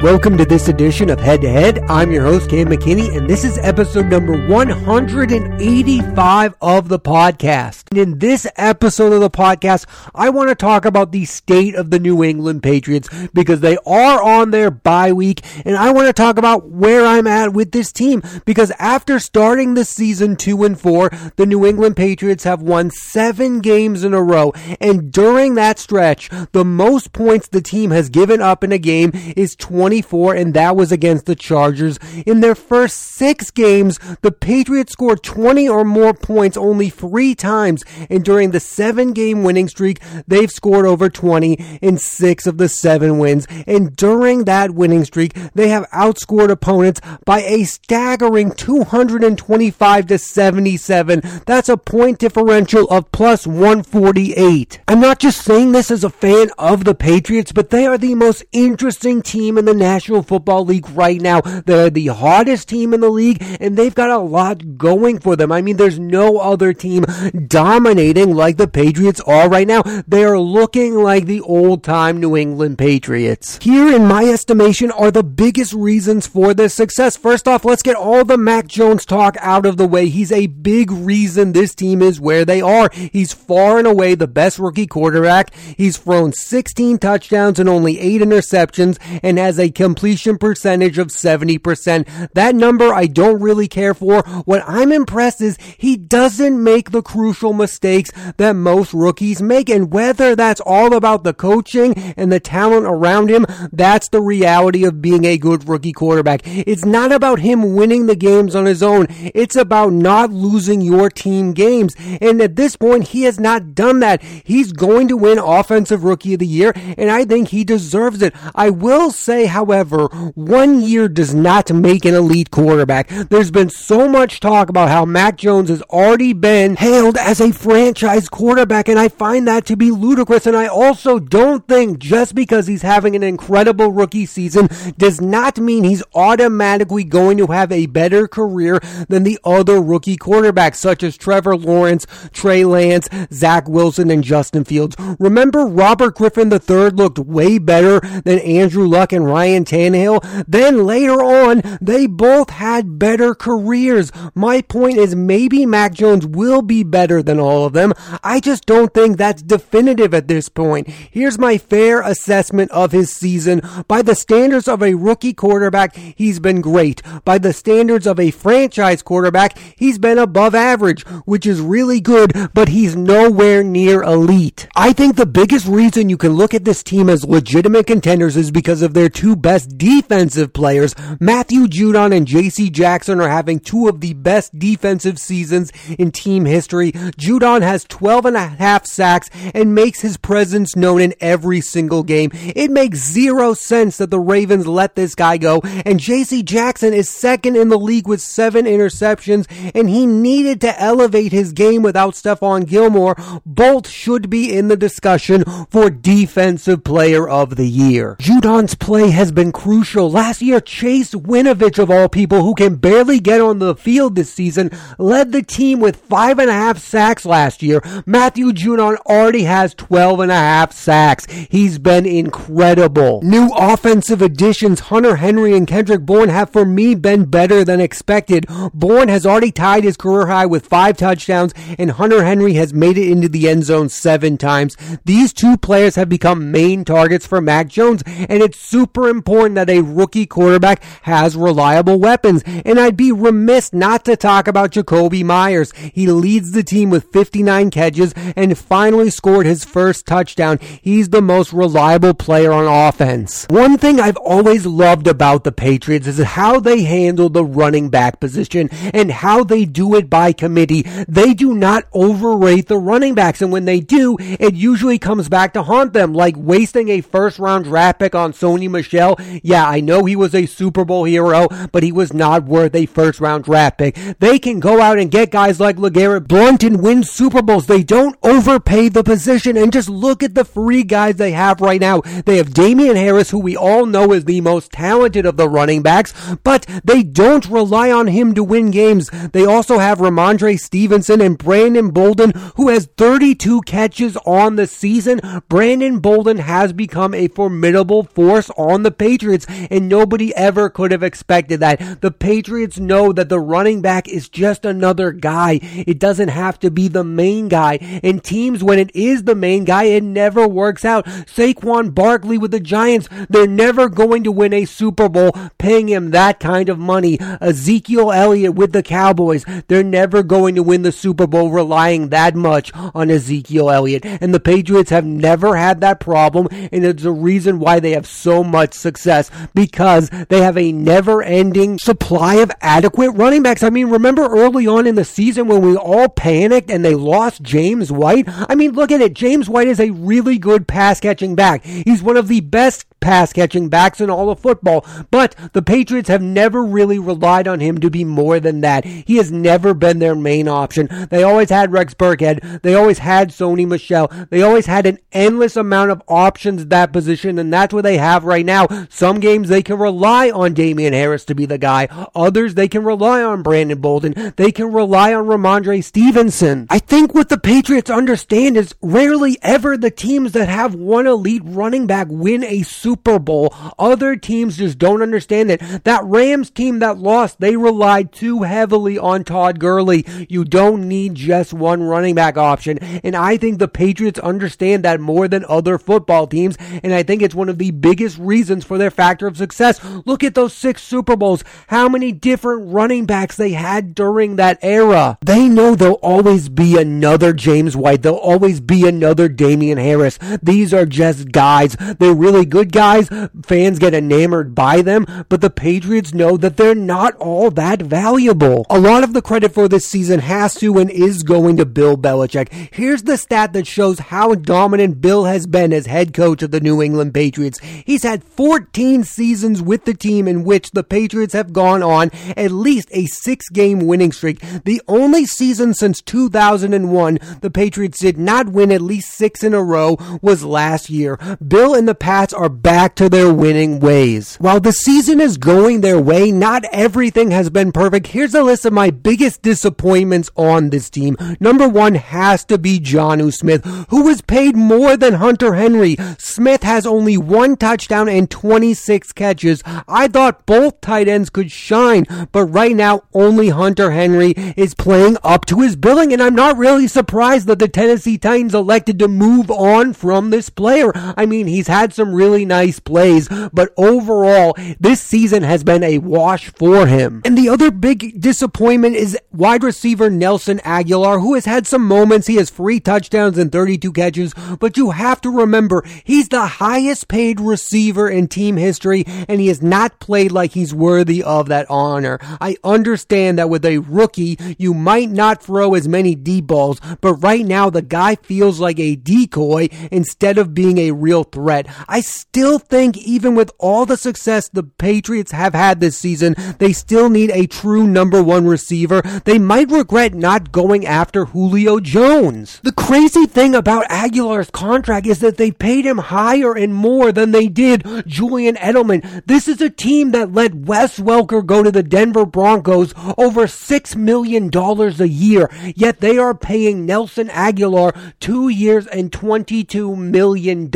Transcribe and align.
Welcome 0.00 0.38
to 0.38 0.44
this 0.44 0.68
edition 0.68 1.10
of 1.10 1.18
Head 1.18 1.40
to 1.40 1.48
Head. 1.48 1.80
I'm 1.88 2.12
your 2.12 2.22
host, 2.22 2.50
Cam 2.50 2.68
McKinney, 2.68 3.16
and 3.16 3.28
this 3.28 3.42
is 3.42 3.58
episode 3.58 4.06
number 4.06 4.46
185 4.46 6.54
of 6.62 6.88
the 6.88 7.00
podcast. 7.00 7.86
And 7.90 7.98
in 7.98 8.18
this 8.20 8.46
episode 8.54 9.12
of 9.12 9.20
the 9.20 9.28
podcast, 9.28 9.86
I 10.14 10.30
want 10.30 10.50
to 10.50 10.54
talk 10.54 10.84
about 10.84 11.10
the 11.10 11.24
state 11.24 11.74
of 11.74 11.90
the 11.90 11.98
New 11.98 12.22
England 12.22 12.62
Patriots 12.62 13.08
because 13.34 13.58
they 13.58 13.76
are 13.84 14.22
on 14.22 14.52
their 14.52 14.70
bye 14.70 15.12
week, 15.12 15.44
and 15.66 15.76
I 15.76 15.90
want 15.90 16.06
to 16.06 16.12
talk 16.12 16.38
about 16.38 16.70
where 16.70 17.04
I'm 17.04 17.26
at 17.26 17.52
with 17.52 17.72
this 17.72 17.90
team 17.90 18.22
because 18.44 18.70
after 18.78 19.18
starting 19.18 19.74
the 19.74 19.84
season 19.84 20.36
2 20.36 20.62
and 20.62 20.80
4, 20.80 21.10
the 21.34 21.46
New 21.46 21.66
England 21.66 21.96
Patriots 21.96 22.44
have 22.44 22.62
won 22.62 22.92
7 22.92 23.58
games 23.58 24.04
in 24.04 24.14
a 24.14 24.22
row, 24.22 24.52
and 24.80 25.10
during 25.10 25.56
that 25.56 25.80
stretch, 25.80 26.30
the 26.52 26.64
most 26.64 27.12
points 27.12 27.48
the 27.48 27.60
team 27.60 27.90
has 27.90 28.08
given 28.08 28.40
up 28.40 28.62
in 28.62 28.70
a 28.70 28.78
game 28.78 29.10
is 29.36 29.56
20 29.56 29.87
24, 29.88 30.34
and 30.34 30.52
that 30.52 30.76
was 30.76 30.92
against 30.92 31.24
the 31.24 31.34
Chargers. 31.34 31.98
In 32.26 32.40
their 32.40 32.54
first 32.54 32.98
six 32.98 33.50
games, 33.50 33.98
the 34.20 34.30
Patriots 34.30 34.92
scored 34.92 35.22
20 35.22 35.66
or 35.66 35.82
more 35.82 36.12
points 36.12 36.58
only 36.58 36.90
three 36.90 37.34
times, 37.34 37.84
and 38.10 38.22
during 38.22 38.50
the 38.50 38.60
seven 38.60 39.12
game 39.12 39.44
winning 39.44 39.66
streak, 39.66 40.00
they've 40.26 40.50
scored 40.50 40.84
over 40.84 41.08
20 41.08 41.54
in 41.80 41.96
six 41.96 42.46
of 42.46 42.58
the 42.58 42.68
seven 42.68 43.18
wins. 43.18 43.46
And 43.66 43.96
during 43.96 44.44
that 44.44 44.72
winning 44.72 45.06
streak, 45.06 45.32
they 45.54 45.68
have 45.68 45.88
outscored 45.88 46.50
opponents 46.50 47.00
by 47.24 47.40
a 47.40 47.64
staggering 47.64 48.52
225 48.52 50.06
to 50.06 50.18
77. 50.18 51.22
That's 51.46 51.70
a 51.70 51.78
point 51.78 52.18
differential 52.18 52.86
of 52.90 53.10
plus 53.10 53.46
148. 53.46 54.80
I'm 54.86 55.00
not 55.00 55.18
just 55.18 55.42
saying 55.42 55.72
this 55.72 55.90
as 55.90 56.04
a 56.04 56.10
fan 56.10 56.50
of 56.58 56.84
the 56.84 56.94
Patriots, 56.94 57.52
but 57.52 57.70
they 57.70 57.86
are 57.86 57.96
the 57.96 58.14
most 58.14 58.44
interesting 58.52 59.22
team 59.22 59.56
in 59.56 59.64
the 59.64 59.77
National 59.78 60.22
Football 60.22 60.64
League 60.64 60.88
right 60.90 61.20
now. 61.20 61.40
They're 61.40 61.90
the 61.90 62.08
hottest 62.08 62.68
team 62.68 62.92
in 62.92 63.00
the 63.00 63.08
league, 63.08 63.42
and 63.60 63.76
they've 63.76 63.94
got 63.94 64.10
a 64.10 64.18
lot 64.18 64.76
going 64.76 65.20
for 65.20 65.36
them. 65.36 65.50
I 65.50 65.62
mean, 65.62 65.76
there's 65.76 65.98
no 65.98 66.38
other 66.38 66.72
team 66.72 67.04
dominating 67.46 68.34
like 68.34 68.56
the 68.56 68.68
Patriots 68.68 69.20
are 69.22 69.48
right 69.48 69.66
now. 69.66 69.82
They 70.06 70.24
are 70.24 70.38
looking 70.38 70.94
like 70.96 71.26
the 71.26 71.40
old 71.40 71.84
time 71.84 72.20
New 72.20 72.36
England 72.36 72.78
Patriots. 72.78 73.58
Here, 73.62 73.94
in 73.94 74.06
my 74.06 74.24
estimation, 74.24 74.90
are 74.90 75.10
the 75.10 75.22
biggest 75.22 75.72
reasons 75.72 76.26
for 76.26 76.54
this 76.54 76.74
success. 76.74 77.16
First 77.16 77.46
off, 77.46 77.64
let's 77.64 77.82
get 77.82 77.96
all 77.96 78.24
the 78.24 78.38
Mac 78.38 78.66
Jones 78.66 79.04
talk 79.04 79.36
out 79.40 79.64
of 79.64 79.76
the 79.76 79.86
way. 79.86 80.08
He's 80.08 80.32
a 80.32 80.48
big 80.48 80.90
reason 80.90 81.52
this 81.52 81.74
team 81.74 82.02
is 82.02 82.20
where 82.20 82.44
they 82.44 82.60
are. 82.60 82.90
He's 82.92 83.32
far 83.32 83.78
and 83.78 83.86
away 83.86 84.14
the 84.14 84.26
best 84.26 84.58
rookie 84.58 84.86
quarterback. 84.86 85.54
He's 85.54 85.96
thrown 85.96 86.32
16 86.32 86.98
touchdowns 86.98 87.58
and 87.58 87.68
only 87.68 87.98
8 88.00 88.22
interceptions 88.22 88.98
and 89.22 89.38
has 89.38 89.58
a 89.58 89.67
completion 89.70 90.38
percentage 90.38 90.98
of 90.98 91.08
70%. 91.08 92.30
That 92.34 92.54
number 92.54 92.92
I 92.92 93.06
don't 93.06 93.40
really 93.40 93.68
care 93.68 93.94
for. 93.94 94.22
What 94.44 94.62
I'm 94.66 94.92
impressed 94.92 95.40
is 95.40 95.58
he 95.76 95.96
doesn't 95.96 96.62
make 96.62 96.90
the 96.90 97.02
crucial 97.02 97.52
mistakes 97.52 98.10
that 98.36 98.52
most 98.52 98.94
rookies 98.94 99.42
make. 99.42 99.68
And 99.68 99.92
whether 99.92 100.34
that's 100.34 100.60
all 100.60 100.94
about 100.94 101.24
the 101.24 101.34
coaching 101.34 101.94
and 102.16 102.32
the 102.32 102.40
talent 102.40 102.86
around 102.86 103.30
him, 103.30 103.46
that's 103.72 104.08
the 104.08 104.22
reality 104.22 104.84
of 104.84 105.02
being 105.02 105.24
a 105.24 105.38
good 105.38 105.68
rookie 105.68 105.92
quarterback. 105.92 106.42
It's 106.44 106.84
not 106.84 107.12
about 107.12 107.40
him 107.40 107.74
winning 107.74 108.06
the 108.06 108.16
games 108.16 108.54
on 108.54 108.66
his 108.66 108.82
own. 108.82 109.06
It's 109.10 109.56
about 109.56 109.92
not 109.92 110.30
losing 110.30 110.80
your 110.80 111.10
team 111.10 111.52
games. 111.52 111.94
And 112.20 112.40
at 112.40 112.56
this 112.56 112.76
point, 112.76 113.08
he 113.08 113.22
has 113.22 113.38
not 113.38 113.74
done 113.74 114.00
that. 114.00 114.22
He's 114.22 114.72
going 114.72 115.08
to 115.08 115.16
win 115.16 115.38
offensive 115.38 116.04
rookie 116.04 116.34
of 116.34 116.40
the 116.40 116.46
year, 116.46 116.72
and 116.74 117.10
I 117.10 117.24
think 117.24 117.48
he 117.48 117.64
deserves 117.64 118.22
it. 118.22 118.34
I 118.54 118.70
will 118.70 119.10
say, 119.10 119.46
however, 119.58 120.06
one 120.36 120.80
year 120.80 121.08
does 121.08 121.34
not 121.34 121.72
make 121.72 122.04
an 122.04 122.14
elite 122.14 122.52
quarterback. 122.52 123.08
There's 123.08 123.50
been 123.50 123.70
so 123.70 124.08
much 124.08 124.38
talk 124.38 124.68
about 124.68 124.88
how 124.88 125.04
Mac 125.04 125.36
Jones 125.36 125.68
has 125.68 125.82
already 125.82 126.32
been 126.32 126.76
hailed 126.76 127.16
as 127.16 127.40
a 127.40 127.50
franchise 127.50 128.28
quarterback, 128.28 128.86
and 128.86 129.00
I 129.00 129.08
find 129.08 129.48
that 129.48 129.66
to 129.66 129.76
be 129.76 129.90
ludicrous. 129.90 130.46
And 130.46 130.56
I 130.56 130.68
also 130.68 131.18
don't 131.18 131.66
think 131.66 131.98
just 131.98 132.36
because 132.36 132.68
he's 132.68 132.82
having 132.82 133.16
an 133.16 133.24
incredible 133.24 133.90
rookie 133.90 134.26
season 134.26 134.68
does 134.96 135.20
not 135.20 135.58
mean 135.58 135.82
he's 135.82 136.04
automatically 136.14 137.02
going 137.02 137.36
to 137.38 137.48
have 137.48 137.72
a 137.72 137.86
better 137.86 138.28
career 138.28 138.78
than 139.08 139.24
the 139.24 139.40
other 139.42 139.82
rookie 139.82 140.16
quarterbacks, 140.16 140.76
such 140.76 141.02
as 141.02 141.16
Trevor 141.16 141.56
Lawrence, 141.56 142.06
Trey 142.32 142.64
Lance, 142.64 143.08
Zach 143.32 143.68
Wilson, 143.68 144.08
and 144.08 144.22
Justin 144.22 144.64
Fields. 144.64 144.94
Remember, 145.18 145.66
Robert 145.66 146.14
Griffin 146.14 146.52
III 146.52 146.90
looked 146.90 147.18
way 147.18 147.58
better 147.58 147.98
than 148.20 148.38
Andrew 148.38 148.86
Luck 148.86 149.12
and 149.12 149.26
Ryan. 149.26 149.47
Ryan 149.48 149.64
Tannehill. 149.64 150.44
Then 150.46 150.84
later 150.84 151.22
on, 151.22 151.62
they 151.80 152.06
both 152.06 152.50
had 152.50 152.98
better 152.98 153.34
careers. 153.34 154.12
My 154.34 154.60
point 154.60 154.98
is 154.98 155.16
maybe 155.16 155.64
Mac 155.64 155.94
Jones 155.94 156.26
will 156.26 156.60
be 156.60 156.82
better 156.82 157.22
than 157.22 157.40
all 157.40 157.64
of 157.64 157.72
them. 157.72 157.94
I 158.22 158.40
just 158.40 158.66
don't 158.66 158.92
think 158.92 159.16
that's 159.16 159.42
definitive 159.42 160.12
at 160.12 160.28
this 160.28 160.50
point. 160.50 160.88
Here's 160.88 161.38
my 161.38 161.56
fair 161.56 162.02
assessment 162.02 162.70
of 162.72 162.92
his 162.92 163.10
season. 163.10 163.62
By 163.88 164.02
the 164.02 164.14
standards 164.14 164.68
of 164.68 164.82
a 164.82 164.94
rookie 164.94 165.32
quarterback, 165.32 165.96
he's 165.96 166.40
been 166.40 166.60
great. 166.60 167.00
By 167.24 167.38
the 167.38 167.54
standards 167.54 168.06
of 168.06 168.20
a 168.20 168.30
franchise 168.30 169.02
quarterback, 169.02 169.56
he's 169.76 169.98
been 169.98 170.18
above 170.18 170.54
average, 170.54 171.06
which 171.24 171.46
is 171.46 171.60
really 171.62 172.00
good, 172.00 172.32
but 172.52 172.68
he's 172.68 172.94
nowhere 172.94 173.64
near 173.64 174.02
elite. 174.02 174.68
I 174.76 174.92
think 174.92 175.16
the 175.16 175.26
biggest 175.26 175.66
reason 175.66 176.10
you 176.10 176.18
can 176.18 176.32
look 176.32 176.52
at 176.52 176.66
this 176.66 176.82
team 176.82 177.08
as 177.08 177.24
legitimate 177.24 177.86
contenders 177.86 178.36
is 178.36 178.50
because 178.50 178.82
of 178.82 178.92
their 178.92 179.08
two 179.08 179.37
best 179.40 179.78
defensive 179.78 180.52
players. 180.52 180.94
Matthew 181.20 181.66
Judon 181.66 182.16
and 182.16 182.26
JC 182.26 182.70
Jackson 182.70 183.20
are 183.20 183.28
having 183.28 183.60
two 183.60 183.88
of 183.88 184.00
the 184.00 184.14
best 184.14 184.58
defensive 184.58 185.18
seasons 185.18 185.72
in 185.98 186.10
team 186.10 186.44
history. 186.44 186.92
Judon 186.92 187.62
has 187.62 187.84
12 187.84 188.26
and 188.26 188.36
a 188.36 188.46
half 188.46 188.86
sacks 188.86 189.30
and 189.54 189.74
makes 189.74 190.00
his 190.00 190.16
presence 190.16 190.76
known 190.76 191.00
in 191.00 191.14
every 191.20 191.60
single 191.60 192.02
game. 192.02 192.30
It 192.34 192.70
makes 192.70 192.98
zero 192.98 193.54
sense 193.54 193.96
that 193.98 194.10
the 194.10 194.20
Ravens 194.20 194.66
let 194.66 194.94
this 194.94 195.14
guy 195.14 195.38
go. 195.38 195.60
And 195.84 196.00
JC 196.00 196.44
Jackson 196.44 196.92
is 196.92 197.08
second 197.08 197.56
in 197.56 197.68
the 197.68 197.78
league 197.78 198.08
with 198.08 198.20
seven 198.20 198.64
interceptions 198.66 199.46
and 199.74 199.88
he 199.88 200.06
needed 200.06 200.60
to 200.62 200.80
elevate 200.80 201.32
his 201.32 201.52
game 201.52 201.82
without 201.82 202.14
Stephon 202.14 202.66
Gilmore. 202.66 203.16
Both 203.46 203.88
should 203.88 204.30
be 204.30 204.52
in 204.56 204.68
the 204.68 204.76
discussion 204.76 205.44
for 205.70 205.90
defensive 205.90 206.84
player 206.84 207.28
of 207.28 207.56
the 207.56 207.66
year. 207.66 208.16
Judon's 208.20 208.74
play 208.74 209.10
has 209.10 209.27
has 209.28 209.32
been 209.34 209.52
crucial. 209.52 210.10
Last 210.10 210.40
year, 210.40 210.58
Chase 210.58 211.12
Winovich, 211.12 211.78
of 211.78 211.90
all 211.90 212.08
people, 212.08 212.42
who 212.42 212.54
can 212.54 212.76
barely 212.76 213.20
get 213.20 213.42
on 213.42 213.58
the 213.58 213.76
field 213.76 214.14
this 214.14 214.32
season, 214.32 214.70
led 214.96 215.32
the 215.32 215.42
team 215.42 215.80
with 215.80 215.96
five 215.96 216.38
and 216.38 216.48
a 216.48 216.54
half 216.54 216.78
sacks 216.78 217.26
last 217.26 217.62
year. 217.62 217.82
Matthew 218.06 218.52
Judon 218.52 218.96
already 219.04 219.42
has 219.42 219.74
12 219.74 220.20
and 220.20 220.32
a 220.32 220.34
half 220.34 220.72
sacks. 220.72 221.26
He's 221.50 221.78
been 221.78 222.06
incredible. 222.06 223.20
New 223.22 223.50
offensive 223.54 224.22
additions, 224.22 224.80
Hunter 224.80 225.16
Henry 225.16 225.54
and 225.54 225.68
Kendrick 225.68 226.06
Bourne, 226.06 226.30
have 226.30 226.48
for 226.48 226.64
me 226.64 226.94
been 226.94 227.26
better 227.26 227.64
than 227.64 227.82
expected. 227.82 228.46
Bourne 228.72 229.08
has 229.08 229.26
already 229.26 229.52
tied 229.52 229.84
his 229.84 229.98
career 229.98 230.28
high 230.28 230.46
with 230.46 230.64
five 230.64 230.96
touchdowns, 230.96 231.52
and 231.78 231.90
Hunter 231.90 232.24
Henry 232.24 232.54
has 232.54 232.72
made 232.72 232.96
it 232.96 233.10
into 233.10 233.28
the 233.28 233.46
end 233.46 233.64
zone 233.64 233.90
seven 233.90 234.38
times. 234.38 234.74
These 235.04 235.34
two 235.34 235.58
players 235.58 235.96
have 235.96 236.08
become 236.08 236.50
main 236.50 236.82
targets 236.86 237.26
for 237.26 237.42
Mac 237.42 237.68
Jones, 237.68 238.02
and 238.06 238.42
it's 238.42 238.58
super 238.58 239.10
important 239.18 239.56
that 239.56 239.68
a 239.68 239.80
rookie 239.80 240.26
quarterback 240.26 240.80
has 241.02 241.36
reliable 241.36 241.98
weapons. 241.98 242.44
And 242.64 242.78
I'd 242.78 242.96
be 242.96 243.10
remiss 243.10 243.72
not 243.72 244.04
to 244.04 244.16
talk 244.16 244.46
about 244.46 244.70
Jakobi 244.70 245.24
Meyers. 245.24 245.72
He 245.72 246.06
leads 246.06 246.52
the 246.52 246.62
team 246.62 246.88
with 246.88 247.12
59 247.12 247.70
catches 247.70 248.14
and 248.36 248.56
finally 248.56 249.10
scored 249.10 249.46
his 249.46 249.64
first 249.64 250.06
touchdown. 250.06 250.60
He's 250.80 251.08
the 251.08 251.20
most 251.20 251.52
reliable 251.52 252.14
player 252.14 252.52
on 252.52 252.66
offense. 252.66 253.46
One 253.50 253.76
thing 253.76 253.98
I've 253.98 254.16
always 254.18 254.66
loved 254.66 255.08
about 255.08 255.42
the 255.42 255.52
Patriots 255.52 256.06
is 256.06 256.18
how 256.18 256.60
they 256.60 256.82
handle 256.82 257.28
the 257.28 257.44
running 257.44 257.90
back 257.90 258.20
position 258.20 258.68
and 258.94 259.10
how 259.10 259.42
they 259.42 259.64
do 259.64 259.96
it 259.96 260.08
by 260.08 260.32
committee. 260.32 260.82
They 261.08 261.34
do 261.34 261.54
not 261.54 261.84
overrate 261.92 262.68
the 262.68 262.78
running 262.78 263.14
backs, 263.14 263.42
and 263.42 263.50
when 263.50 263.64
they 263.64 263.80
do, 263.80 264.16
it 264.20 264.54
usually 264.54 264.98
comes 264.98 265.28
back 265.28 265.54
to 265.54 265.62
haunt 265.64 265.92
them, 265.92 266.14
like 266.14 266.36
wasting 266.36 266.88
a 266.88 267.00
first 267.00 267.38
round 267.38 267.64
draft 267.64 267.98
pick 267.98 268.14
on 268.14 268.32
Sony 268.32 268.68
Michel 268.98 269.18
yeah, 269.42 269.68
I 269.68 269.80
know 269.80 270.04
he 270.04 270.16
was 270.16 270.34
a 270.34 270.46
Super 270.46 270.84
Bowl 270.84 271.04
hero, 271.04 271.48
but 271.72 271.82
he 271.82 271.92
was 271.92 272.12
not 272.12 272.44
worth 272.44 272.74
a 272.74 272.86
first 272.86 273.20
round 273.20 273.44
draft 273.44 273.78
pick. 273.78 273.94
They 274.18 274.38
can 274.38 274.60
go 274.60 274.80
out 274.80 274.98
and 274.98 275.10
get 275.10 275.30
guys 275.30 275.60
like 275.60 275.76
LeGarrette 275.76 276.28
Blunt 276.28 276.62
and 276.64 276.82
win 276.82 277.02
Super 277.04 277.42
Bowls. 277.42 277.66
They 277.66 277.82
don't 277.82 278.16
overpay 278.22 278.88
the 278.88 279.04
position 279.04 279.56
and 279.56 279.72
just 279.72 279.88
look 279.88 280.22
at 280.22 280.34
the 280.34 280.44
free 280.44 280.82
guys 280.82 281.16
they 281.16 281.32
have 281.32 281.60
right 281.60 281.80
now. 281.80 282.00
They 282.00 282.36
have 282.38 282.54
Damien 282.54 282.96
Harris, 282.96 283.30
who 283.30 283.38
we 283.38 283.56
all 283.56 283.86
know 283.86 284.12
is 284.12 284.24
the 284.24 284.40
most 284.40 284.72
talented 284.72 285.26
of 285.26 285.36
the 285.36 285.48
running 285.48 285.82
backs, 285.82 286.12
but 286.42 286.66
they 286.84 287.02
don't 287.02 287.48
rely 287.48 287.90
on 287.90 288.08
him 288.08 288.34
to 288.34 288.44
win 288.44 288.70
games. 288.70 289.10
They 289.32 289.44
also 289.44 289.78
have 289.78 289.98
Rhamondre 289.98 290.58
Stevenson 290.58 291.20
and 291.20 291.38
Brandon 291.38 291.90
Bolden, 291.90 292.32
who 292.56 292.68
has 292.68 292.88
32 292.96 293.62
catches 293.62 294.16
on 294.18 294.56
the 294.56 294.66
season. 294.66 295.20
Brandon 295.48 296.00
Bolden 296.00 296.38
has 296.38 296.72
become 296.72 297.14
a 297.14 297.28
formidable 297.28 298.02
force 298.02 298.50
on 298.56 298.82
the 298.82 298.87
the 298.88 298.94
Patriots, 298.94 299.46
and 299.70 299.86
nobody 299.86 300.34
ever 300.34 300.70
could 300.70 300.92
have 300.92 301.02
expected 301.02 301.60
that. 301.60 302.00
The 302.00 302.10
Patriots 302.10 302.78
know 302.78 303.12
that 303.12 303.28
the 303.28 303.38
running 303.38 303.82
back 303.82 304.08
is 304.08 304.30
just 304.30 304.64
another 304.64 305.12
guy. 305.12 305.60
It 305.62 305.98
doesn't 305.98 306.28
have 306.28 306.58
to 306.60 306.70
be 306.70 306.88
the 306.88 307.04
main 307.04 307.48
guy. 307.48 307.74
And 308.02 308.24
teams, 308.24 308.64
when 308.64 308.78
it 308.78 308.90
is 308.96 309.24
the 309.24 309.34
main 309.34 309.64
guy, 309.64 309.84
it 309.84 310.02
never 310.02 310.48
works 310.48 310.86
out. 310.86 311.04
Saquon 311.04 311.94
Barkley 311.94 312.38
with 312.38 312.50
the 312.50 312.60
Giants, 312.60 313.10
they're 313.28 313.46
never 313.46 313.90
going 313.90 314.24
to 314.24 314.32
win 314.32 314.54
a 314.54 314.64
Super 314.64 315.10
Bowl 315.10 315.32
paying 315.58 315.88
him 315.88 316.10
that 316.12 316.40
kind 316.40 316.70
of 316.70 316.78
money. 316.78 317.18
Ezekiel 317.20 318.10
Elliott 318.10 318.54
with 318.54 318.72
the 318.72 318.82
Cowboys, 318.82 319.44
they're 319.66 319.82
never 319.82 320.22
going 320.22 320.54
to 320.54 320.62
win 320.62 320.80
the 320.80 320.92
Super 320.92 321.26
Bowl 321.26 321.50
relying 321.50 322.08
that 322.08 322.34
much 322.34 322.72
on 322.74 323.10
Ezekiel 323.10 323.68
Elliott. 323.68 324.06
And 324.06 324.32
the 324.32 324.40
Patriots 324.40 324.90
have 324.90 325.04
never 325.04 325.56
had 325.56 325.82
that 325.82 326.00
problem, 326.00 326.48
and 326.50 326.84
it's 326.84 327.04
a 327.04 327.12
reason 327.12 327.58
why 327.58 327.80
they 327.80 327.90
have 327.90 328.06
so 328.06 328.42
much 328.42 328.77
success 328.78 329.30
because 329.54 330.10
they 330.28 330.40
have 330.40 330.56
a 330.56 330.72
never 330.72 331.22
ending 331.22 331.78
supply 331.78 332.36
of 332.36 332.50
adequate 332.60 333.10
running 333.12 333.42
backs. 333.42 333.62
I 333.62 333.70
mean, 333.70 333.90
remember 333.90 334.26
early 334.26 334.66
on 334.66 334.86
in 334.86 334.94
the 334.94 335.04
season 335.04 335.48
when 335.48 335.60
we 335.60 335.76
all 335.76 336.08
panicked 336.08 336.70
and 336.70 336.84
they 336.84 336.94
lost 336.94 337.42
James 337.42 337.92
White? 337.92 338.26
I 338.28 338.54
mean, 338.54 338.72
look 338.72 338.90
at 338.90 339.00
it. 339.00 339.14
James 339.14 339.48
White 339.48 339.68
is 339.68 339.80
a 339.80 339.90
really 339.90 340.38
good 340.38 340.66
pass 340.66 341.00
catching 341.00 341.34
back. 341.34 341.64
He's 341.64 342.02
one 342.02 342.16
of 342.16 342.28
the 342.28 342.40
best 342.40 342.86
pass 343.00 343.32
catching 343.32 343.68
backs 343.68 344.00
in 344.00 344.10
all 344.10 344.30
of 344.30 344.40
football. 344.40 344.84
But 345.10 345.34
the 345.52 345.62
Patriots 345.62 346.08
have 346.08 346.22
never 346.22 346.62
really 346.62 346.98
relied 346.98 347.48
on 347.48 347.60
him 347.60 347.78
to 347.80 347.90
be 347.90 348.04
more 348.04 348.40
than 348.40 348.60
that. 348.60 348.84
He 348.84 349.16
has 349.16 349.32
never 349.32 349.74
been 349.74 349.98
their 349.98 350.14
main 350.14 350.48
option. 350.48 350.88
They 351.10 351.22
always 351.22 351.50
had 351.50 351.72
Rex 351.72 351.94
Burkhead. 351.94 352.62
They 352.62 352.74
always 352.74 352.98
had 352.98 353.30
Sony 353.30 353.66
Michel. 353.66 354.10
They 354.30 354.42
always 354.42 354.66
had 354.66 354.86
an 354.86 354.98
endless 355.12 355.56
amount 355.56 355.90
of 355.90 356.02
options 356.08 356.62
at 356.62 356.70
that 356.70 356.92
position, 356.92 357.38
and 357.38 357.52
that's 357.52 357.72
what 357.72 357.82
they 357.82 357.98
have 357.98 358.24
right 358.24 358.44
now. 358.44 358.66
Some 358.90 359.20
games 359.20 359.48
they 359.48 359.62
can 359.62 359.78
rely 359.78 360.30
on 360.30 360.54
Damien 360.54 360.92
Harris 360.92 361.24
to 361.26 361.34
be 361.34 361.46
the 361.46 361.58
guy. 361.58 361.86
Others 362.14 362.54
they 362.54 362.68
can 362.68 362.84
rely 362.84 363.22
on 363.22 363.42
Brandon 363.42 363.80
Bolden. 363.80 364.34
They 364.36 364.52
can 364.52 364.72
rely 364.72 365.14
on 365.14 365.26
Rhamondre 365.26 365.82
Stevenson. 365.82 366.66
I 366.70 366.78
think 366.78 367.14
what 367.14 367.28
the 367.28 367.38
Patriots 367.38 367.90
understand 367.90 368.56
is 368.56 368.74
rarely 368.82 369.38
ever 369.42 369.76
the 369.76 369.90
teams 369.90 370.32
that 370.32 370.48
have 370.48 370.74
one 370.74 371.06
elite 371.06 371.42
running 371.44 371.86
back 371.86 372.08
win 372.10 372.44
a 372.44 372.62
Super 372.62 372.87
Bowl. 372.96 373.54
Other 373.78 374.16
teams 374.16 374.56
just 374.56 374.78
don't 374.78 375.02
understand 375.02 375.50
it. 375.50 375.60
That 375.84 376.04
Rams 376.04 376.50
team 376.50 376.78
that 376.78 376.98
lost, 376.98 377.40
they 377.40 377.56
relied 377.56 378.12
too 378.12 378.42
heavily 378.42 378.98
on 378.98 379.24
Todd 379.24 379.58
Gurley. 379.58 380.06
You 380.28 380.44
don't 380.44 380.88
need 380.88 381.14
just 381.14 381.52
one 381.52 381.82
running 381.82 382.14
back 382.14 382.36
option. 382.36 382.78
And 382.78 383.16
I 383.16 383.36
think 383.36 383.58
the 383.58 383.68
Patriots 383.68 384.18
understand 384.18 384.84
that 384.84 385.00
more 385.00 385.28
than 385.28 385.44
other 385.48 385.78
football 385.78 386.26
teams. 386.26 386.56
And 386.82 386.94
I 386.94 387.02
think 387.02 387.22
it's 387.22 387.34
one 387.34 387.48
of 387.48 387.58
the 387.58 387.70
biggest 387.70 388.18
reasons 388.18 388.64
for 388.64 388.78
their 388.78 388.90
factor 388.90 389.26
of 389.26 389.36
success. 389.36 389.82
Look 390.04 390.24
at 390.24 390.34
those 390.34 390.54
six 390.54 390.82
Super 390.82 391.16
Bowls. 391.16 391.44
How 391.68 391.88
many 391.88 392.12
different 392.12 392.72
running 392.72 393.06
backs 393.06 393.36
they 393.36 393.52
had 393.52 393.94
during 393.94 394.36
that 394.36 394.58
era. 394.62 395.18
They 395.20 395.48
know 395.48 395.74
there'll 395.74 395.94
always 395.96 396.48
be 396.48 396.78
another 396.78 397.32
James 397.32 397.76
White. 397.76 398.02
There'll 398.02 398.18
always 398.18 398.60
be 398.60 398.86
another 398.86 399.28
Damien 399.28 399.78
Harris. 399.78 400.18
These 400.42 400.72
are 400.72 400.86
just 400.86 401.32
guys. 401.32 401.76
They're 401.98 402.14
really 402.14 402.44
good 402.44 402.72
guys. 402.78 403.08
Fans 403.42 403.80
get 403.80 403.92
enamored 403.92 404.54
by 404.54 404.82
them, 404.82 405.04
but 405.28 405.40
the 405.40 405.50
Patriots 405.50 406.14
know 406.14 406.36
that 406.36 406.56
they're 406.56 406.76
not 406.76 407.16
all 407.16 407.50
that 407.50 407.82
valuable. 407.82 408.64
A 408.70 408.78
lot 408.78 409.02
of 409.02 409.14
the 409.14 409.20
credit 409.20 409.52
for 409.52 409.66
this 409.66 409.88
season 409.88 410.20
has 410.20 410.54
to 410.60 410.78
and 410.78 410.88
is 410.88 411.24
going 411.24 411.56
to 411.56 411.66
Bill 411.66 411.96
Belichick. 411.96 412.68
Here's 412.72 413.02
the 413.02 413.16
stat 413.16 413.52
that 413.54 413.66
shows 413.66 413.98
how 413.98 414.36
dominant 414.36 415.00
Bill 415.00 415.24
has 415.24 415.48
been 415.48 415.72
as 415.72 415.86
head 415.86 416.14
coach 416.14 416.40
of 416.40 416.52
the 416.52 416.60
New 416.60 416.80
England 416.80 417.14
Patriots. 417.14 417.58
He's 417.58 418.04
had 418.04 418.22
14 418.22 419.02
seasons 419.02 419.60
with 419.60 419.84
the 419.84 419.94
team 419.94 420.28
in 420.28 420.44
which 420.44 420.70
the 420.70 420.84
Patriots 420.84 421.34
have 421.34 421.52
gone 421.52 421.82
on 421.82 422.12
at 422.36 422.52
least 422.52 422.90
a 422.92 423.06
six 423.06 423.48
game 423.48 423.88
winning 423.88 424.12
streak. 424.12 424.38
The 424.62 424.80
only 424.86 425.26
season 425.26 425.74
since 425.74 426.00
2001 426.00 427.18
the 427.40 427.50
Patriots 427.50 427.98
did 427.98 428.18
not 428.18 428.50
win 428.50 428.70
at 428.70 428.80
least 428.80 429.10
six 429.10 429.42
in 429.42 429.52
a 429.52 429.64
row 429.64 429.96
was 430.22 430.44
last 430.44 430.90
year. 430.90 431.18
Bill 431.44 431.74
and 431.74 431.88
the 431.88 431.96
Pats 431.96 432.32
are 432.32 432.48
to 432.68 433.08
their 433.08 433.32
winning 433.32 433.80
ways. 433.80 434.36
While 434.36 434.60
the 434.60 434.72
season 434.72 435.20
is 435.20 435.38
going 435.38 435.80
their 435.80 435.98
way, 435.98 436.30
not 436.30 436.64
everything 436.70 437.30
has 437.30 437.48
been 437.48 437.72
perfect. 437.72 438.08
Here's 438.08 438.34
a 438.34 438.42
list 438.42 438.66
of 438.66 438.74
my 438.74 438.90
biggest 438.90 439.40
disappointments 439.40 440.28
on 440.36 440.68
this 440.68 440.90
team. 440.90 441.16
Number 441.40 441.66
one 441.66 441.94
has 441.94 442.44
to 442.44 442.58
be 442.58 442.78
Jonnu 442.78 443.32
Smith, 443.32 443.64
who 443.88 444.02
was 444.02 444.20
paid 444.20 444.54
more 444.54 444.98
than 444.98 445.14
Hunter 445.14 445.54
Henry. 445.54 445.96
Smith 446.18 446.62
has 446.62 446.84
only 446.84 447.16
one 447.16 447.56
touchdown 447.56 448.06
and 448.06 448.30
26 448.30 449.12
catches. 449.12 449.62
I 449.64 450.06
thought 450.06 450.44
both 450.44 450.82
tight 450.82 451.08
ends 451.08 451.30
could 451.30 451.50
shine, 451.50 452.04
but 452.32 452.44
right 452.44 452.76
now 452.76 453.04
only 453.14 453.48
Hunter 453.48 453.92
Henry 453.92 454.32
is 454.58 454.74
playing 454.74 455.16
up 455.24 455.46
to 455.46 455.60
his 455.60 455.74
billing, 455.74 456.12
and 456.12 456.22
I'm 456.22 456.34
not 456.34 456.58
really 456.58 456.86
surprised 456.86 457.46
that 457.46 457.60
the 457.60 457.68
Tennessee 457.68 458.18
Titans 458.18 458.54
elected 458.54 458.98
to 458.98 459.08
move 459.08 459.50
on 459.50 459.94
from 459.94 460.28
this 460.28 460.50
player. 460.50 460.92
I 460.94 461.24
mean, 461.24 461.46
he's 461.46 461.68
had 461.68 461.94
some 461.94 462.12
really 462.12 462.44
nice 462.44 462.57
plays, 462.84 463.28
but 463.52 463.72
overall, 463.76 464.56
this 464.80 465.00
season 465.00 465.42
has 465.42 465.64
been 465.64 465.82
a 465.82 465.98
wash 465.98 466.50
for 466.50 466.86
him. 466.86 467.22
And 467.24 467.36
the 467.36 467.48
other 467.48 467.70
big 467.70 468.20
disappointment 468.20 468.96
is 468.96 469.18
wide 469.32 469.62
receiver 469.62 470.10
Nelson 470.10 470.58
Agholor, 470.58 471.20
who 471.20 471.34
has 471.34 471.44
had 471.44 471.66
some 471.66 471.86
moments. 471.86 472.26
He 472.26 472.36
has 472.36 472.50
three 472.50 472.80
touchdowns 472.80 473.38
and 473.38 473.52
32 473.52 473.92
catches, 473.92 474.34
but 474.58 474.76
you 474.76 474.90
have 474.90 475.20
to 475.22 475.30
remember, 475.30 475.84
he's 476.04 476.28
the 476.28 476.46
highest 476.46 477.08
paid 477.08 477.40
receiver 477.40 478.08
in 478.08 478.28
team 478.28 478.56
history, 478.56 479.04
and 479.28 479.40
he 479.40 479.48
has 479.48 479.62
not 479.62 480.00
played 480.00 480.32
like 480.32 480.52
he's 480.52 480.74
worthy 480.74 481.22
of 481.22 481.48
that 481.48 481.66
honor. 481.68 482.18
I 482.40 482.56
understand 482.64 483.38
that 483.38 483.50
with 483.50 483.64
a 483.64 483.78
rookie, 483.78 484.38
you 484.58 484.74
might 484.74 485.10
not 485.10 485.42
throw 485.42 485.74
as 485.74 485.86
many 485.86 486.14
deep 486.14 486.46
balls, 486.46 486.80
but 487.00 487.14
right 487.14 487.44
now 487.44 487.70
the 487.70 487.82
guy 487.82 488.16
feels 488.16 488.58
like 488.60 488.80
a 488.80 488.96
decoy 488.96 489.68
instead 489.90 490.38
of 490.38 490.54
being 490.54 490.78
a 490.78 490.92
real 490.92 491.24
threat. 491.24 491.66
I 491.86 492.00
still 492.00 492.47
think 492.56 492.96
even 492.96 493.34
with 493.34 493.50
all 493.58 493.84
the 493.84 493.98
success 493.98 494.48
the 494.48 494.62
Patriots 494.62 495.32
have 495.32 495.52
had 495.54 495.80
this 495.80 495.98
season, 495.98 496.34
they 496.58 496.72
still 496.72 497.10
need 497.10 497.30
a 497.32 497.46
true 497.46 497.86
number 497.86 498.22
one 498.22 498.46
receiver. 498.46 499.02
They 499.24 499.38
might 499.38 499.70
regret 499.70 500.14
not 500.14 500.52
going 500.52 500.86
after 500.86 501.26
Julio 501.26 501.80
Jones. 501.80 502.60
The 502.62 502.72
crazy 502.72 503.26
thing 503.26 503.54
about 503.54 503.88
Agholor's 503.88 504.50
contract 504.50 505.06
is 505.06 505.18
that 505.18 505.36
they 505.36 505.50
paid 505.50 505.84
him 505.84 505.98
higher 505.98 506.56
and 506.56 506.72
more 506.74 507.10
than 507.10 507.32
they 507.32 507.48
did 507.48 507.84
Julian 508.06 508.54
Edelman. 508.54 509.24
This 509.26 509.48
is 509.48 509.60
a 509.60 509.68
team 509.68 510.12
that 510.12 510.32
let 510.32 510.54
Wes 510.54 510.98
Welker 511.00 511.44
go 511.44 511.62
to 511.62 511.72
the 511.72 511.82
Denver 511.82 512.24
Broncos 512.24 512.94
over 513.18 513.46
$6 513.46 513.96
million 513.96 514.50
a 514.54 515.04
year, 515.04 515.50
yet 515.74 516.00
they 516.00 516.18
are 516.18 516.34
paying 516.34 516.86
Nelson 516.86 517.28
Agholor 517.28 517.96
two 518.20 518.48
years 518.48 518.86
and 518.86 519.10
$22 519.10 519.96
million. 519.96 520.70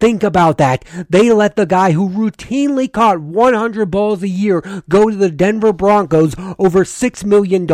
Think 0.00 0.22
about 0.22 0.58
that. 0.58 0.71
They 1.08 1.30
let 1.32 1.56
the 1.56 1.66
guy 1.66 1.92
who 1.92 2.08
routinely 2.08 2.90
caught 2.92 3.20
100 3.20 3.90
balls 3.90 4.22
a 4.22 4.28
year 4.28 4.60
go 4.88 5.10
to 5.10 5.16
the 5.16 5.30
Denver 5.30 5.72
Broncos 5.72 6.34
over 6.58 6.84
$6 6.84 7.24
million, 7.24 7.70